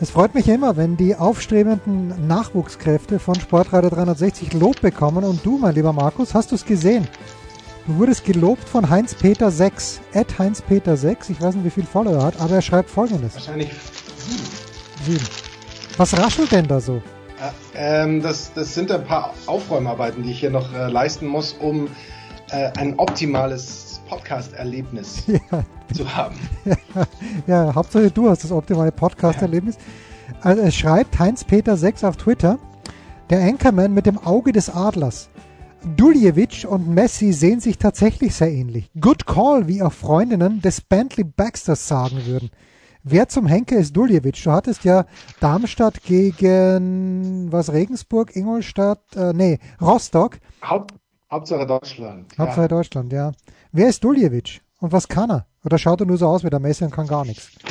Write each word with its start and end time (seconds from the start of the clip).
es 0.00 0.10
freut 0.10 0.34
mich 0.34 0.48
immer, 0.48 0.76
wenn 0.76 0.96
die 0.96 1.16
aufstrebenden 1.16 2.28
Nachwuchskräfte 2.28 3.18
von 3.18 3.34
Sportradio 3.34 3.90
360 3.90 4.52
Lob 4.52 4.80
bekommen. 4.80 5.24
Und 5.24 5.44
du, 5.44 5.58
mein 5.58 5.74
lieber 5.74 5.92
Markus, 5.92 6.34
hast 6.34 6.52
du 6.52 6.54
es 6.54 6.64
gesehen? 6.64 7.08
Du 7.86 7.96
wurdest 7.98 8.24
gelobt 8.24 8.68
von 8.68 8.88
Heinz-Peter 8.88 9.50
6, 9.50 10.00
at 10.14 10.38
Heinz-Peter 10.38 10.96
6. 10.96 11.30
Ich 11.30 11.40
weiß 11.40 11.56
nicht, 11.56 11.64
wie 11.64 11.70
viel 11.70 11.84
Follower 11.84 12.18
er 12.18 12.24
hat, 12.26 12.40
aber 12.40 12.56
er 12.56 12.62
schreibt 12.62 12.90
folgendes. 12.90 13.34
Wahrscheinlich 13.34 13.70
sieben. 14.16 14.44
Sieben. 15.04 15.24
Was 15.96 16.16
raschelt 16.16 16.52
denn 16.52 16.68
da 16.68 16.80
so? 16.80 17.02
Äh, 17.74 18.02
ähm, 18.04 18.22
das, 18.22 18.52
das 18.52 18.74
sind 18.74 18.92
ein 18.92 19.04
paar 19.04 19.34
Aufräumarbeiten, 19.46 20.22
die 20.22 20.30
ich 20.30 20.40
hier 20.40 20.50
noch 20.50 20.72
äh, 20.74 20.88
leisten 20.88 21.26
muss, 21.26 21.54
um 21.54 21.88
äh, 22.50 22.70
ein 22.76 22.98
optimales 22.98 23.87
Podcast-Erlebnis 24.08 25.24
ja. 25.26 25.64
zu 25.94 26.16
haben. 26.16 26.36
Ja, 26.64 27.06
ja, 27.66 27.74
Hauptsache 27.74 28.10
du 28.10 28.28
hast 28.28 28.44
das 28.44 28.52
optimale 28.52 28.92
Podcast-Erlebnis. 28.92 29.76
Also 30.40 30.62
es 30.62 30.74
schreibt 30.74 31.18
Heinz-Peter 31.18 31.76
6 31.76 32.04
auf 32.04 32.16
Twitter, 32.16 32.58
der 33.30 33.40
Anchorman 33.40 33.92
mit 33.92 34.06
dem 34.06 34.18
Auge 34.18 34.52
des 34.52 34.70
Adlers. 34.70 35.30
Duljevic 35.96 36.66
und 36.68 36.88
Messi 36.88 37.32
sehen 37.32 37.60
sich 37.60 37.78
tatsächlich 37.78 38.34
sehr 38.34 38.50
ähnlich. 38.50 38.90
Good 39.00 39.26
call, 39.26 39.68
wie 39.68 39.82
auch 39.82 39.92
Freundinnen 39.92 40.60
des 40.60 40.80
Bentley 40.80 41.24
Baxters 41.24 41.86
sagen 41.86 42.26
würden. 42.26 42.50
Wer 43.04 43.28
zum 43.28 43.46
Henker 43.46 43.76
ist 43.76 43.96
Duljevic? 43.96 44.42
Du 44.42 44.50
hattest 44.50 44.84
ja 44.84 45.06
Darmstadt 45.40 46.02
gegen 46.02 47.50
was 47.50 47.72
Regensburg, 47.72 48.34
Ingolstadt, 48.34 49.00
äh, 49.16 49.32
nee, 49.32 49.58
Rostock. 49.80 50.38
Haupt, 50.62 50.94
Hauptsache 51.30 51.66
Deutschland. 51.66 52.32
Hauptsache 52.38 52.62
ja. 52.62 52.68
Deutschland, 52.68 53.12
ja. 53.12 53.32
Wer 53.72 53.88
ist 53.88 54.02
Duljevic 54.02 54.62
und 54.80 54.92
was 54.92 55.08
kann 55.08 55.30
er? 55.30 55.46
Oder 55.62 55.76
schaut 55.76 56.00
er 56.00 56.06
nur 56.06 56.16
so 56.16 56.26
aus 56.26 56.42
wie 56.42 56.50
der 56.50 56.60
Messi 56.60 56.84
und 56.84 56.90
kann 56.90 57.06
gar 57.06 57.24
nichts? 57.24 57.50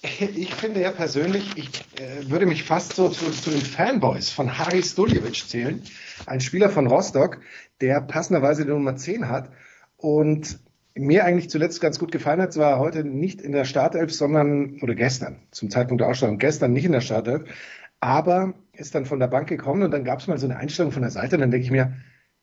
Ich 0.00 0.54
finde 0.54 0.80
ja 0.80 0.92
persönlich, 0.92 1.56
ich 1.56 1.68
äh, 2.00 2.30
würde 2.30 2.46
mich 2.46 2.62
fast 2.62 2.94
so 2.94 3.08
zu, 3.08 3.32
zu, 3.32 3.50
den 3.50 3.60
Fanboys 3.60 4.30
von 4.30 4.56
Haris 4.56 4.94
Duljevic 4.94 5.48
zählen. 5.48 5.82
Ein 6.24 6.40
Spieler 6.40 6.70
von 6.70 6.86
Rostock, 6.86 7.40
der 7.80 8.00
passenderweise 8.02 8.64
die 8.64 8.70
Nummer 8.70 8.94
10 8.94 9.28
hat 9.28 9.50
und 9.96 10.60
mir 10.94 11.24
eigentlich 11.24 11.50
zuletzt 11.50 11.80
ganz 11.80 11.98
gut 11.98 12.12
gefallen 12.12 12.40
hat, 12.40 12.52
zwar 12.52 12.78
heute 12.78 13.02
nicht 13.02 13.40
in 13.40 13.50
der 13.50 13.64
Startelf, 13.64 14.14
sondern, 14.14 14.78
oder 14.80 14.94
gestern, 14.94 15.40
zum 15.50 15.68
Zeitpunkt 15.68 16.00
der 16.00 16.08
Ausstellung, 16.08 16.38
gestern 16.38 16.72
nicht 16.72 16.84
in 16.84 16.92
der 16.92 17.00
Startelf, 17.00 17.42
aber 17.98 18.54
ist 18.72 18.94
dann 18.94 19.04
von 19.04 19.18
der 19.18 19.26
Bank 19.26 19.48
gekommen 19.48 19.82
und 19.82 19.90
dann 19.90 20.04
gab 20.04 20.20
es 20.20 20.28
mal 20.28 20.38
so 20.38 20.46
eine 20.46 20.58
Einstellung 20.58 20.92
von 20.92 21.02
der 21.02 21.10
Seite 21.10 21.34
und 21.34 21.40
dann 21.40 21.50
denke 21.50 21.64
ich 21.64 21.72
mir, 21.72 21.96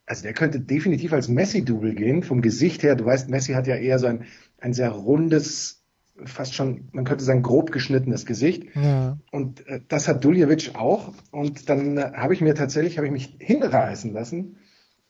also 0.06 0.24
der 0.24 0.34
könnte 0.34 0.60
definitiv 0.60 1.14
als 1.14 1.28
Messi-Double 1.28 1.96
gehen, 1.96 2.24
vom 2.24 2.42
Gesicht 2.42 2.84
her. 2.84 2.96
Du 2.96 3.06
weißt, 3.06 3.30
Messi 3.30 3.54
hat 3.54 3.68
ja 3.68 3.76
eher 3.76 4.00
so 4.00 4.08
ein, 4.08 4.26
ein 4.60 4.74
sehr 4.74 4.90
rundes, 4.90 5.84
fast 6.24 6.54
schon, 6.54 6.90
man 6.92 7.06
könnte 7.06 7.24
sagen, 7.24 7.42
grob 7.42 7.72
geschnittenes 7.72 8.26
Gesicht. 8.26 8.68
Ja. 8.76 9.18
Und 9.32 9.66
äh, 9.68 9.82
das 9.88 10.08
hat 10.08 10.24
Duljevic 10.24 10.76
auch. 10.76 11.14
Und 11.32 11.70
dann 11.70 11.98
äh, 11.98 12.12
habe 12.16 12.34
ich 12.34 12.42
mir 12.42 12.56
tatsächlich, 12.56 12.98
habe 12.98 13.08
ich 13.08 13.14
mich 13.14 13.36
hinreißen 13.40 14.14
lassen, 14.14 14.58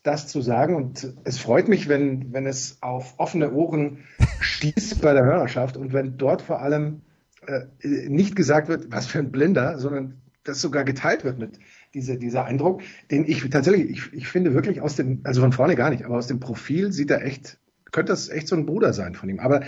das 0.01 0.27
zu 0.27 0.41
sagen. 0.41 0.75
Und 0.75 1.13
es 1.25 1.37
freut 1.37 1.67
mich, 1.67 1.89
wenn, 1.89 2.31
wenn 2.33 2.47
es 2.47 2.77
auf 2.81 3.15
offene 3.17 3.51
Ohren 3.51 3.99
stieß 4.39 4.95
bei 4.95 5.13
der 5.13 5.25
Hörerschaft 5.25 5.77
und 5.77 5.93
wenn 5.93 6.17
dort 6.17 6.41
vor 6.41 6.61
allem 6.61 7.01
äh, 7.47 7.65
nicht 8.07 8.35
gesagt 8.35 8.69
wird, 8.69 8.91
was 8.91 9.07
für 9.07 9.19
ein 9.19 9.31
Blinder, 9.31 9.77
sondern 9.77 10.21
das 10.43 10.61
sogar 10.61 10.85
geteilt 10.85 11.23
wird 11.23 11.37
mit 11.37 11.59
diese, 11.95 12.17
dieser 12.17 12.45
Eindruck, 12.45 12.83
den 13.09 13.25
ich 13.25 13.49
tatsächlich, 13.49 13.89
ich, 13.89 14.13
ich 14.13 14.27
finde 14.27 14.53
wirklich 14.53 14.81
aus 14.81 14.95
dem, 14.95 15.21
also 15.23 15.41
von 15.41 15.53
vorne 15.53 15.75
gar 15.75 15.89
nicht, 15.89 16.03
aber 16.03 16.17
aus 16.17 16.27
dem 16.27 16.39
Profil 16.39 16.91
sieht 16.91 17.09
er 17.09 17.25
echt, 17.25 17.57
könnte 17.91 18.11
das 18.11 18.29
echt 18.29 18.47
so 18.47 18.55
ein 18.55 18.65
Bruder 18.65 18.93
sein 18.93 19.15
von 19.15 19.29
ihm. 19.29 19.39
Aber 19.39 19.61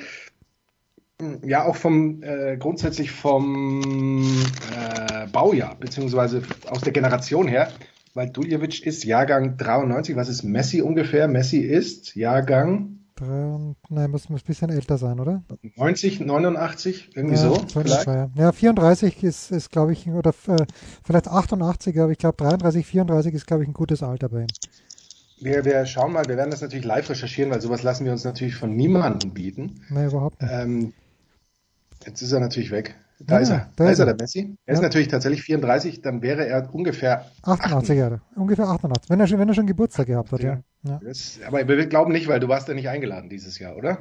hm, 1.19 1.39
ja, 1.43 1.63
auch 1.63 1.75
vom 1.75 2.21
äh, 2.21 2.57
grundsätzlich 2.57 3.11
vom 3.11 3.81
äh, 4.75 5.27
Baujahr, 5.31 5.75
beziehungsweise 5.79 6.43
aus 6.69 6.81
der 6.81 6.93
Generation 6.93 7.47
her, 7.47 7.71
weil 8.13 8.29
Duljevic 8.29 8.85
ist 8.85 9.05
Jahrgang 9.05 9.57
93, 9.57 10.15
was 10.15 10.29
ist 10.29 10.44
Messi 10.44 10.81
ungefähr? 10.81 11.27
Messi 11.27 11.59
ist 11.59 12.15
Jahrgang 12.15 12.97
Nein, 13.22 14.11
muss, 14.11 14.29
muss 14.29 14.41
ein 14.41 14.45
bisschen 14.45 14.69
älter 14.69 14.97
sein, 14.97 15.19
oder? 15.19 15.44
90, 15.75 16.19
89, 16.22 17.11
irgendwie 17.16 17.35
ja, 17.35 17.41
so. 17.41 17.66
Vielleicht. 17.72 18.07
Ja, 18.35 18.51
34 18.51 19.23
ist, 19.23 19.51
ist 19.51 19.72
glaube 19.72 19.94
ich, 19.94 20.09
oder 20.09 20.31
äh, 20.47 20.66
vielleicht 21.03 21.27
88, 21.27 22.00
aber 22.00 22.11
ich 22.11 22.17
glaube 22.17 22.38
33, 22.38 22.85
34 22.85 23.33
ist, 23.33 23.47
glaube 23.47 23.63
ich, 23.63 23.69
ein 23.69 23.73
gutes 23.73 24.03
Alter 24.03 24.29
bei 24.29 24.41
ihm. 24.41 24.47
Wir, 25.39 25.66
wir 25.66 25.85
schauen 25.85 26.13
mal, 26.13 26.25
wir 26.27 26.38
werden 26.38 26.51
das 26.51 26.61
natürlich 26.61 26.85
live 26.85 27.09
recherchieren, 27.09 27.51
weil 27.51 27.61
sowas 27.61 27.83
lassen 27.83 28.06
wir 28.06 28.11
uns 28.11 28.23
natürlich 28.23 28.56
von 28.56 28.75
niemandem 28.75 29.31
bieten. 29.31 29.81
Nein, 29.89 30.07
überhaupt 30.07 30.41
nicht. 30.41 30.51
Ähm, 30.51 30.94
jetzt 32.06 32.22
ist 32.22 32.31
er 32.31 32.39
natürlich 32.39 32.72
weg. 32.72 32.95
Da 33.19 33.35
ja, 33.35 33.41
ist 33.41 33.50
er. 33.50 33.69
Da, 33.75 33.85
da 33.85 33.89
ist 33.89 34.00
er, 34.00 34.05
der 34.05 34.16
Messi. 34.16 34.57
Er 34.66 34.73
ja. 34.73 34.73
ist 34.73 34.81
natürlich 34.81 35.07
tatsächlich 35.07 35.41
34, 35.41 36.01
dann 36.01 36.22
wäre 36.22 36.45
er 36.45 36.73
ungefähr 36.73 37.25
88 37.44 37.97
Jahre. 37.97 38.22
Ungefähr 38.35 38.67
88. 38.67 39.09
Wenn 39.09 39.19
er 39.19 39.28
schon, 39.28 39.39
wenn 39.39 39.47
er 39.47 39.55
schon 39.55 39.66
Geburtstag 39.66 40.07
gehabt 40.07 40.31
hat, 40.31 40.41
ja. 40.41 40.59
ja. 40.83 41.00
Das, 41.03 41.39
aber 41.45 41.67
wir 41.67 41.88
glauben 41.88 42.11
nicht, 42.11 42.27
weil 42.27 42.39
du 42.39 42.47
warst 42.47 42.67
ja 42.67 42.75
nicht 42.75 42.89
eingeladen 42.89 43.29
dieses 43.29 43.57
Jahr, 43.57 43.75
oder? 43.75 43.97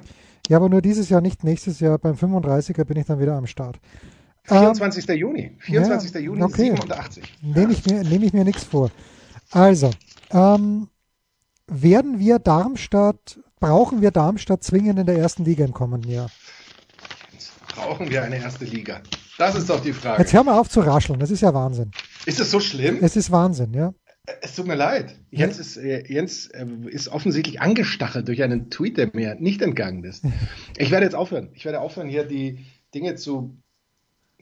Ja, 0.48 0.58
aber 0.58 0.68
nur 0.68 0.82
dieses 0.82 1.08
Jahr, 1.08 1.20
nicht 1.20 1.44
nächstes 1.44 1.80
Jahr. 1.80 1.98
Beim 1.98 2.14
35er 2.14 2.84
bin 2.84 2.98
ich 2.98 3.06
dann 3.06 3.18
wieder 3.18 3.34
am 3.34 3.46
Start. 3.46 3.80
24. 4.44 5.08
Ähm, 5.08 5.16
Juni. 5.16 5.56
24. 5.60 6.14
Ja, 6.14 6.20
Juni 6.20 6.42
okay. 6.42 6.70
87. 6.76 7.38
Nehme 7.42 7.72
ich 7.72 7.86
mir, 7.86 8.04
nehme 8.04 8.26
ich 8.26 8.32
mir 8.32 8.44
nichts 8.44 8.64
vor. 8.64 8.90
Also, 9.50 9.90
ähm, 10.30 10.88
werden 11.66 12.18
wir 12.18 12.38
Darmstadt, 12.38 13.40
brauchen 13.58 14.02
wir 14.02 14.10
Darmstadt 14.10 14.62
zwingend 14.62 14.98
in 14.98 15.06
der 15.06 15.16
ersten 15.16 15.44
Liga 15.44 15.64
im 15.64 15.72
kommenden 15.72 16.10
Jahr? 16.10 16.30
Brauchen 17.76 18.10
wir 18.10 18.22
eine 18.22 18.38
erste 18.38 18.64
Liga? 18.64 19.00
Das 19.38 19.54
ist 19.54 19.70
doch 19.70 19.80
die 19.80 19.92
Frage. 19.92 20.22
Jetzt 20.22 20.32
hör 20.32 20.42
mal 20.42 20.58
auf 20.58 20.68
zu 20.68 20.80
rascheln, 20.80 21.20
das 21.20 21.30
ist 21.30 21.42
ja 21.42 21.52
Wahnsinn. 21.54 21.90
Ist 22.24 22.40
es 22.40 22.50
so 22.50 22.58
schlimm? 22.58 22.98
Es 23.02 23.16
ist 23.16 23.30
Wahnsinn, 23.30 23.74
ja. 23.74 23.92
Es 24.40 24.56
tut 24.56 24.66
mir 24.66 24.74
leid. 24.74 25.14
Jens, 25.30 25.58
ist, 25.58 25.76
äh, 25.76 26.02
Jens 26.12 26.48
äh, 26.48 26.66
ist 26.86 27.08
offensichtlich 27.08 27.60
angestachelt 27.60 28.26
durch 28.26 28.42
einen 28.42 28.70
Tweet, 28.70 28.96
der 28.96 29.10
mir 29.12 29.36
nicht 29.36 29.62
entgangen 29.62 30.02
ist. 30.02 30.24
Ich 30.78 30.90
werde 30.90 31.06
jetzt 31.06 31.14
aufhören. 31.14 31.50
Ich 31.54 31.64
werde 31.64 31.80
aufhören, 31.80 32.08
hier 32.08 32.24
die 32.24 32.66
Dinge 32.92 33.14
zu 33.14 33.56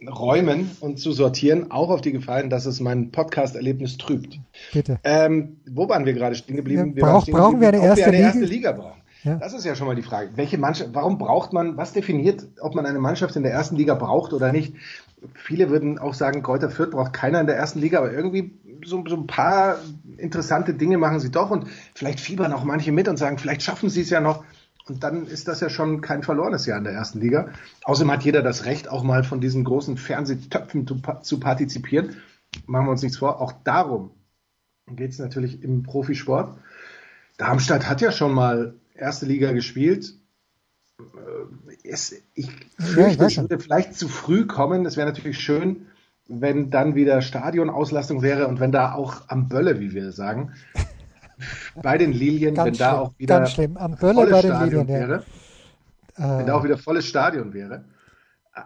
räumen 0.08 0.70
und 0.80 0.98
zu 0.98 1.12
sortieren, 1.12 1.70
auch 1.70 1.90
auf 1.90 2.00
die 2.00 2.12
Gefallen, 2.12 2.50
dass 2.50 2.66
es 2.66 2.80
mein 2.80 3.10
Podcast-Erlebnis 3.10 3.98
trübt. 3.98 4.40
Bitte. 4.72 4.98
Ähm, 5.04 5.60
wo 5.70 5.88
waren 5.88 6.04
wir 6.06 6.14
gerade 6.14 6.34
stehen 6.34 6.56
geblieben? 6.56 6.94
Ja, 6.96 7.04
brauch, 7.04 7.26
brauchen 7.26 7.60
wir 7.60 7.68
eine 7.68 7.82
erste, 7.82 8.00
wir 8.00 8.06
eine 8.08 8.18
erste 8.18 8.40
Liga? 8.40 8.70
Liga 8.70 8.72
brauchen. 8.72 9.02
Ja. 9.24 9.36
Das 9.36 9.54
ist 9.54 9.64
ja 9.64 9.74
schon 9.74 9.86
mal 9.86 9.96
die 9.96 10.02
Frage. 10.02 10.30
Welche 10.36 10.58
Mannschaft, 10.58 10.90
warum 10.92 11.16
braucht 11.16 11.54
man, 11.54 11.78
was 11.78 11.94
definiert, 11.94 12.46
ob 12.60 12.74
man 12.74 12.84
eine 12.84 12.98
Mannschaft 12.98 13.34
in 13.36 13.42
der 13.42 13.52
ersten 13.52 13.74
Liga 13.74 13.94
braucht 13.94 14.34
oder 14.34 14.52
nicht? 14.52 14.74
Viele 15.34 15.70
würden 15.70 15.98
auch 15.98 16.12
sagen, 16.12 16.42
Kräuter 16.42 16.68
Fürth 16.68 16.90
braucht 16.90 17.14
keiner 17.14 17.40
in 17.40 17.46
der 17.46 17.56
ersten 17.56 17.80
Liga, 17.80 17.98
aber 17.98 18.12
irgendwie 18.12 18.52
so, 18.84 19.02
so 19.08 19.16
ein 19.16 19.26
paar 19.26 19.78
interessante 20.18 20.74
Dinge 20.74 20.98
machen 20.98 21.20
sie 21.20 21.30
doch 21.30 21.50
und 21.50 21.68
vielleicht 21.94 22.20
fiebern 22.20 22.52
auch 22.52 22.64
manche 22.64 22.92
mit 22.92 23.08
und 23.08 23.16
sagen, 23.16 23.38
vielleicht 23.38 23.62
schaffen 23.62 23.88
sie 23.88 24.02
es 24.02 24.10
ja 24.10 24.20
noch. 24.20 24.44
Und 24.86 25.02
dann 25.02 25.26
ist 25.26 25.48
das 25.48 25.60
ja 25.60 25.70
schon 25.70 26.02
kein 26.02 26.22
verlorenes 26.22 26.66
Jahr 26.66 26.76
in 26.76 26.84
der 26.84 26.92
ersten 26.92 27.18
Liga. 27.18 27.48
Außerdem 27.84 28.12
hat 28.12 28.24
jeder 28.24 28.42
das 28.42 28.66
Recht, 28.66 28.90
auch 28.90 29.02
mal 29.02 29.24
von 29.24 29.40
diesen 29.40 29.64
großen 29.64 29.96
Fernsehtöpfen 29.96 30.86
zu, 30.86 31.00
zu 31.22 31.40
partizipieren. 31.40 32.16
Machen 32.66 32.86
wir 32.86 32.90
uns 32.90 33.02
nichts 33.02 33.16
vor. 33.16 33.40
Auch 33.40 33.52
darum 33.64 34.10
geht 34.86 35.12
es 35.12 35.18
natürlich 35.18 35.62
im 35.62 35.82
Profisport. 35.82 36.58
Darmstadt 37.38 37.88
hat 37.88 38.02
ja 38.02 38.12
schon 38.12 38.34
mal 38.34 38.74
erste 38.94 39.26
Liga 39.26 39.52
gespielt. 39.52 40.14
Äh, 40.98 41.88
es, 41.88 42.14
ich 42.34 42.50
fürchte, 42.78 43.24
es 43.24 43.36
würde 43.36 43.58
vielleicht 43.58 43.94
zu 43.94 44.08
früh 44.08 44.46
kommen. 44.46 44.86
Es 44.86 44.96
wäre 44.96 45.08
natürlich 45.08 45.38
schön, 45.38 45.86
wenn 46.26 46.70
dann 46.70 46.94
wieder 46.94 47.20
Stadionauslastung 47.20 48.22
wäre 48.22 48.46
und 48.46 48.60
wenn 48.60 48.72
da 48.72 48.94
auch 48.94 49.28
am 49.28 49.48
Bölle, 49.48 49.80
wie 49.80 49.92
wir 49.92 50.12
sagen, 50.12 50.52
bei 51.82 51.98
den 51.98 52.12
Lilien, 52.12 52.54
ganz 52.54 52.66
wenn 52.66 52.74
schlimm, 52.74 52.86
da 52.86 52.98
auch 52.98 53.18
wieder 53.18 53.38
ganz 53.38 53.52
schlimm. 53.52 53.76
Am 53.76 53.96
Bölle 53.96 54.26
bei 54.30 54.42
den 54.42 54.60
Lilien, 54.60 54.88
wäre, 54.88 55.24
ja. 56.16 56.38
wenn 56.38 56.46
da 56.46 56.54
auch 56.54 56.64
wieder 56.64 56.78
volles 56.78 57.06
Stadion 57.06 57.52
wäre. 57.52 57.84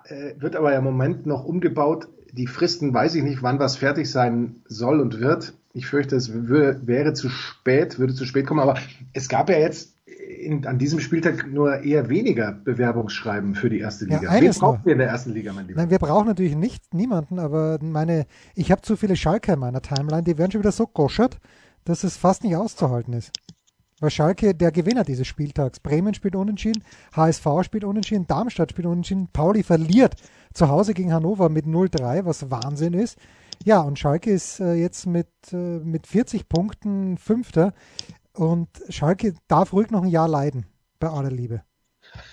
Äh, 0.04 0.34
wird 0.38 0.54
aber 0.54 0.72
ja 0.72 0.78
im 0.78 0.84
Moment 0.84 1.26
noch 1.26 1.44
umgebaut. 1.44 2.08
Die 2.32 2.46
Fristen 2.46 2.92
weiß 2.92 3.14
ich 3.14 3.22
nicht, 3.22 3.42
wann 3.42 3.58
was 3.58 3.76
fertig 3.76 4.10
sein 4.10 4.56
soll 4.66 5.00
und 5.00 5.18
wird. 5.18 5.54
Ich 5.72 5.86
fürchte, 5.86 6.16
es 6.16 6.30
wäre 6.32 7.14
zu 7.14 7.30
spät, 7.30 7.98
würde 7.98 8.14
zu 8.14 8.26
spät 8.26 8.46
kommen. 8.46 8.60
Aber 8.60 8.76
es 9.14 9.30
gab 9.30 9.48
ja 9.48 9.58
jetzt 9.58 9.94
in, 10.38 10.66
an 10.66 10.78
diesem 10.78 11.00
Spieltag 11.00 11.50
nur 11.50 11.82
eher 11.82 12.08
weniger 12.08 12.52
Bewerbungsschreiben 12.52 13.54
für 13.54 13.68
die 13.68 13.80
erste 13.80 14.04
Liga. 14.04 14.22
Ja, 14.22 14.40
Wen 14.40 14.50
brauchen 14.52 14.80
wir 14.84 14.92
in 14.92 14.98
der 14.98 15.08
ersten 15.08 15.32
Liga, 15.32 15.52
mein 15.52 15.66
Lieber? 15.66 15.80
Nein, 15.80 15.90
wir 15.90 15.98
brauchen 15.98 16.26
natürlich 16.26 16.56
nicht 16.56 16.94
niemanden, 16.94 17.38
aber 17.38 17.78
meine, 17.82 18.26
ich 18.54 18.70
habe 18.70 18.82
zu 18.82 18.96
viele 18.96 19.16
Schalker 19.16 19.54
in 19.54 19.60
meiner 19.60 19.82
Timeline, 19.82 20.22
die 20.22 20.38
werden 20.38 20.50
schon 20.50 20.60
wieder 20.60 20.72
so 20.72 20.86
goschert, 20.86 21.38
dass 21.84 22.04
es 22.04 22.16
fast 22.16 22.44
nicht 22.44 22.56
auszuhalten 22.56 23.12
ist. 23.12 23.32
Weil 24.00 24.10
Schalke 24.10 24.54
der 24.54 24.70
Gewinner 24.70 25.02
dieses 25.02 25.26
Spieltags. 25.26 25.80
Bremen 25.80 26.14
spielt 26.14 26.36
unentschieden, 26.36 26.84
HSV 27.16 27.46
spielt 27.62 27.84
unentschieden, 27.84 28.26
Darmstadt 28.26 28.70
spielt 28.70 28.86
unentschieden, 28.86 29.28
Pauli 29.32 29.62
verliert 29.62 30.14
zu 30.54 30.68
Hause 30.68 30.94
gegen 30.94 31.12
Hannover 31.12 31.48
mit 31.48 31.66
0-3, 31.66 32.24
was 32.24 32.50
Wahnsinn 32.50 32.94
ist. 32.94 33.18
Ja, 33.64 33.80
und 33.80 33.98
Schalke 33.98 34.30
ist 34.30 34.60
äh, 34.60 34.74
jetzt 34.74 35.06
mit, 35.06 35.28
äh, 35.52 35.56
mit 35.56 36.06
40 36.06 36.48
Punkten 36.48 37.18
Fünfter. 37.18 37.74
Und 38.38 38.68
Schalke 38.88 39.34
darf 39.48 39.72
ruhig 39.72 39.90
noch 39.90 40.04
ein 40.04 40.10
Jahr 40.10 40.28
leiden, 40.28 40.64
bei 41.00 41.08
aller 41.08 41.30
Liebe. 41.30 41.62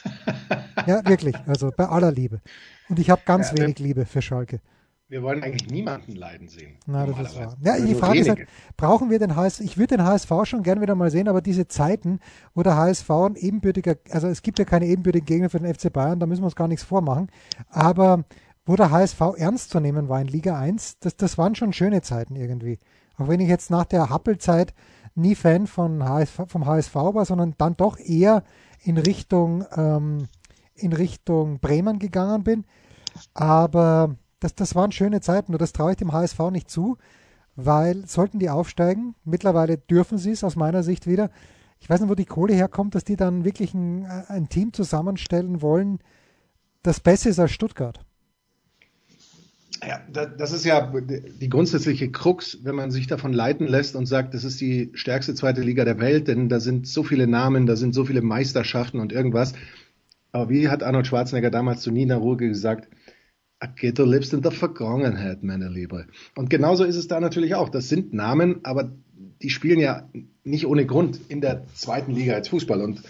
ja, 0.86 1.04
wirklich, 1.08 1.36
also 1.48 1.72
bei 1.76 1.88
aller 1.88 2.12
Liebe. 2.12 2.42
Und 2.90 3.00
ich 3.00 3.10
habe 3.10 3.24
ganz 3.26 3.50
ja, 3.50 3.58
wenig 3.58 3.80
Liebe 3.80 4.06
für 4.06 4.22
Schalke. 4.22 4.62
Wir 5.08 5.24
wollen 5.24 5.42
eigentlich 5.42 5.68
niemanden 5.72 6.12
leiden 6.12 6.48
sehen. 6.48 6.78
Na, 6.86 7.08
das 7.08 7.32
ist 7.32 7.40
wahr. 7.40 7.58
Ja, 7.60 7.80
die 7.80 7.96
Frage 7.96 8.20
ist 8.20 8.30
halt, 8.30 8.48
brauchen 8.78 9.10
wir 9.10 9.18
den 9.18 9.36
HSV? 9.36 9.62
Ich 9.62 9.78
würde 9.80 9.98
den 9.98 10.06
HSV 10.06 10.32
schon 10.44 10.62
gern 10.62 10.80
wieder 10.80 10.94
mal 10.94 11.10
sehen, 11.10 11.28
aber 11.28 11.42
diese 11.42 11.68
Zeiten, 11.68 12.20
wo 12.54 12.62
der 12.62 12.76
HSV 12.76 13.10
ein 13.10 13.36
ebenbürtiger, 13.36 13.96
also 14.12 14.28
es 14.28 14.44
gibt 14.44 14.60
ja 14.60 14.66
keine 14.66 14.86
ebenbürtigen 14.86 15.26
Gegner 15.26 15.50
für 15.50 15.60
den 15.60 15.74
FC 15.74 15.92
Bayern, 15.92 16.20
da 16.20 16.28
müssen 16.28 16.44
wir 16.44 16.46
uns 16.46 16.56
gar 16.56 16.68
nichts 16.68 16.84
vormachen. 16.84 17.32
Aber 17.70 18.26
wo 18.64 18.76
der 18.76 18.92
HSV 18.92 19.22
ernst 19.38 19.72
zu 19.72 19.80
nehmen 19.80 20.08
war 20.08 20.22
in 20.22 20.28
Liga 20.28 20.60
1, 20.60 21.00
das, 21.00 21.18
das 21.18 21.40
waren 21.40 21.56
schon 21.56 21.74
schöne 21.74 22.04
Zeiten 22.04 22.36
irgendwie. 22.36 22.78
Auch 23.18 23.28
wenn 23.28 23.40
ich 23.40 23.50
jetzt 23.50 23.72
nach 23.72 23.86
der 23.86 24.12
Happelzeit 24.12 24.76
nie 25.16 25.36
Fan 25.36 25.68
von 25.68 26.04
HSV, 26.04 26.42
vom 26.48 26.66
HSV 26.66 26.96
war, 26.96 27.26
sondern 27.26 27.56
dann 27.58 27.78
doch 27.78 27.98
eher 27.98 28.44
in 28.84 28.98
Richtung, 28.98 29.66
ähm, 29.76 30.28
in 30.76 30.94
Richtung 30.94 31.60
Bremen 31.60 32.00
gegangen 32.00 32.44
bin. 32.44 32.66
Aber 33.34 34.16
das, 34.40 34.56
das 34.56 34.76
waren 34.76 34.92
schöne 34.92 35.22
Zeiten 35.22 35.54
und 35.54 35.62
das 35.62 35.74
traue 35.74 35.92
ich 35.92 35.98
dem 35.98 36.12
HSV 36.12 36.40
nicht 36.52 36.70
zu, 36.70 36.98
weil 37.56 38.06
sollten 38.06 38.40
die 38.40 38.50
aufsteigen, 38.50 39.16
mittlerweile 39.24 39.78
dürfen 39.78 40.18
sie 40.18 40.32
es 40.32 40.44
aus 40.44 40.56
meiner 40.56 40.84
Sicht 40.84 41.08
wieder. 41.08 41.32
Ich 41.80 41.90
weiß 41.90 42.02
nicht, 42.02 42.10
wo 42.10 42.16
die 42.16 42.26
Kohle 42.26 42.54
herkommt, 42.54 42.96
dass 42.96 43.04
die 43.04 43.16
dann 43.16 43.46
wirklich 43.46 43.74
ein, 43.74 44.06
ein 44.06 44.50
Team 44.50 44.74
zusammenstellen 44.74 45.62
wollen, 45.62 46.00
das 46.84 47.00
besser 47.00 47.30
ist 47.30 47.40
als 47.40 47.52
Stuttgart. 47.52 48.05
Ja, 49.84 50.00
das 50.26 50.52
ist 50.52 50.66
ja 50.66 50.92
die 51.42 51.50
grundsätzliche 51.50 52.10
Krux, 52.10 52.60
wenn 52.64 52.76
man 52.76 52.92
sich 52.92 53.08
davon 53.08 53.34
leiten 53.34 53.68
lässt 53.68 53.96
und 53.96 54.06
sagt, 54.06 54.34
das 54.34 54.44
ist 54.44 54.62
die 54.62 54.92
stärkste 54.94 55.36
zweite 55.36 55.62
Liga 55.62 55.86
der 55.86 56.00
Welt, 56.00 56.28
denn 56.28 56.50
da 56.50 56.60
sind 56.60 56.88
so 56.88 57.04
viele 57.04 57.28
Namen, 57.28 57.66
da 57.66 57.76
sind 57.76 57.94
so 57.94 58.06
viele 58.06 58.22
Meisterschaften 58.22 59.00
und 59.00 59.12
irgendwas. 59.12 59.54
Aber 60.32 60.50
wie 60.50 60.70
hat 60.70 60.84
Arnold 60.84 61.08
Schwarzenegger 61.08 61.52
damals 61.52 61.82
zu 61.82 61.92
Nina 61.92 62.16
Ruge 62.16 62.48
gesagt, 62.48 62.88
du 63.82 64.06
lebst 64.06 64.34
in 64.34 64.42
der 64.42 64.52
Vergangenheit, 64.52 65.44
meine 65.44 65.70
Liebe. 65.70 66.08
Und 66.36 66.50
genauso 66.50 66.84
ist 66.84 66.98
es 66.98 67.08
da 67.08 67.20
natürlich 67.20 67.56
auch. 67.56 67.70
Das 67.70 67.90
sind 67.90 68.14
Namen, 68.14 68.60
aber 68.64 68.92
die 69.42 69.50
spielen 69.50 69.80
ja 69.80 70.10
nicht 70.44 70.68
ohne 70.68 70.86
Grund 70.86 71.20
in 71.30 71.42
der 71.42 71.66
zweiten 71.74 72.14
Liga 72.14 72.34
als 72.34 72.50
Fußball. 72.50 72.82
Und 72.82 73.02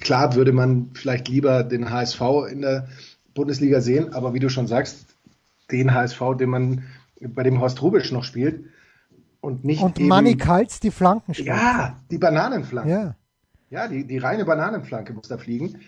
klar 0.00 0.34
würde 0.34 0.52
man 0.52 0.90
vielleicht 0.94 1.28
lieber 1.28 1.64
den 1.64 1.90
HSV 1.90 2.20
in 2.50 2.60
der 2.62 2.88
Bundesliga 3.34 3.80
sehen, 3.80 4.12
aber 4.12 4.34
wie 4.34 4.40
du 4.40 4.48
schon 4.48 4.66
sagst, 4.66 5.13
den 5.78 5.94
HSV, 5.94 6.20
den 6.38 6.50
man 6.50 6.84
bei 7.20 7.42
dem 7.42 7.60
Horst 7.60 7.82
Rubisch 7.82 8.12
noch 8.12 8.24
spielt 8.24 8.66
und 9.40 9.64
nicht 9.64 9.82
und 9.82 9.98
eben, 9.98 10.08
Manny 10.08 10.36
Kals 10.36 10.80
die 10.80 10.90
Flanken 10.90 11.34
spielt. 11.34 11.48
Ja, 11.48 12.00
die 12.10 12.18
Bananenflanke. 12.18 12.90
Ja, 12.90 13.16
ja 13.70 13.88
die, 13.88 14.06
die 14.06 14.18
reine 14.18 14.44
Bananenflanke 14.44 15.12
muss 15.12 15.28
da 15.28 15.38
fliegen. 15.38 15.80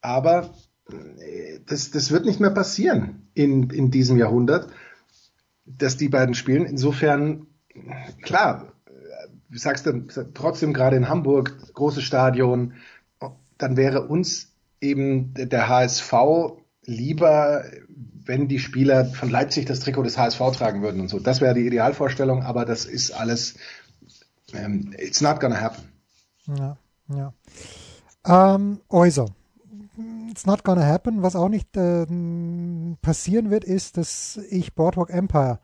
Aber 0.00 0.54
äh, 0.90 1.60
das, 1.66 1.90
das 1.90 2.10
wird 2.10 2.24
nicht 2.24 2.40
mehr 2.40 2.50
passieren 2.50 3.28
in, 3.34 3.70
in 3.70 3.90
diesem 3.90 4.16
Jahrhundert, 4.16 4.70
dass 5.66 5.96
die 5.96 6.08
beiden 6.08 6.34
spielen. 6.34 6.64
Insofern, 6.64 7.46
klar, 8.22 8.72
du 9.50 9.58
sagst 9.58 9.86
dann 9.86 10.08
trotzdem 10.34 10.72
gerade 10.72 10.96
in 10.96 11.08
Hamburg, 11.08 11.74
großes 11.74 12.02
Stadion, 12.02 12.74
dann 13.58 13.76
wäre 13.76 14.06
uns 14.06 14.54
eben 14.80 15.34
der 15.34 15.68
HSV 15.68 16.12
lieber, 16.90 17.64
wenn 18.24 18.48
die 18.48 18.58
Spieler 18.58 19.04
von 19.06 19.30
Leipzig 19.30 19.66
das 19.66 19.80
Trikot 19.80 20.02
des 20.02 20.18
HSV 20.18 20.38
tragen 20.52 20.82
würden 20.82 21.00
und 21.00 21.08
so. 21.08 21.18
Das 21.18 21.40
wäre 21.40 21.54
die 21.54 21.66
Idealvorstellung, 21.66 22.42
aber 22.42 22.64
das 22.64 22.84
ist 22.84 23.12
alles, 23.12 23.54
ähm, 24.52 24.94
it's 24.98 25.20
not 25.20 25.40
gonna 25.40 25.60
happen. 25.60 25.84
Ja, 26.46 26.76
ja. 27.14 27.32
Ähm, 28.26 28.80
also, 28.88 29.26
it's 30.30 30.46
not 30.46 30.64
gonna 30.64 30.84
happen. 30.84 31.22
Was 31.22 31.36
auch 31.36 31.48
nicht 31.48 31.76
äh, 31.76 32.06
passieren 33.00 33.50
wird, 33.50 33.64
ist, 33.64 33.96
dass 33.96 34.38
ich 34.50 34.74
Boardwalk 34.74 35.10
Empire 35.10 35.60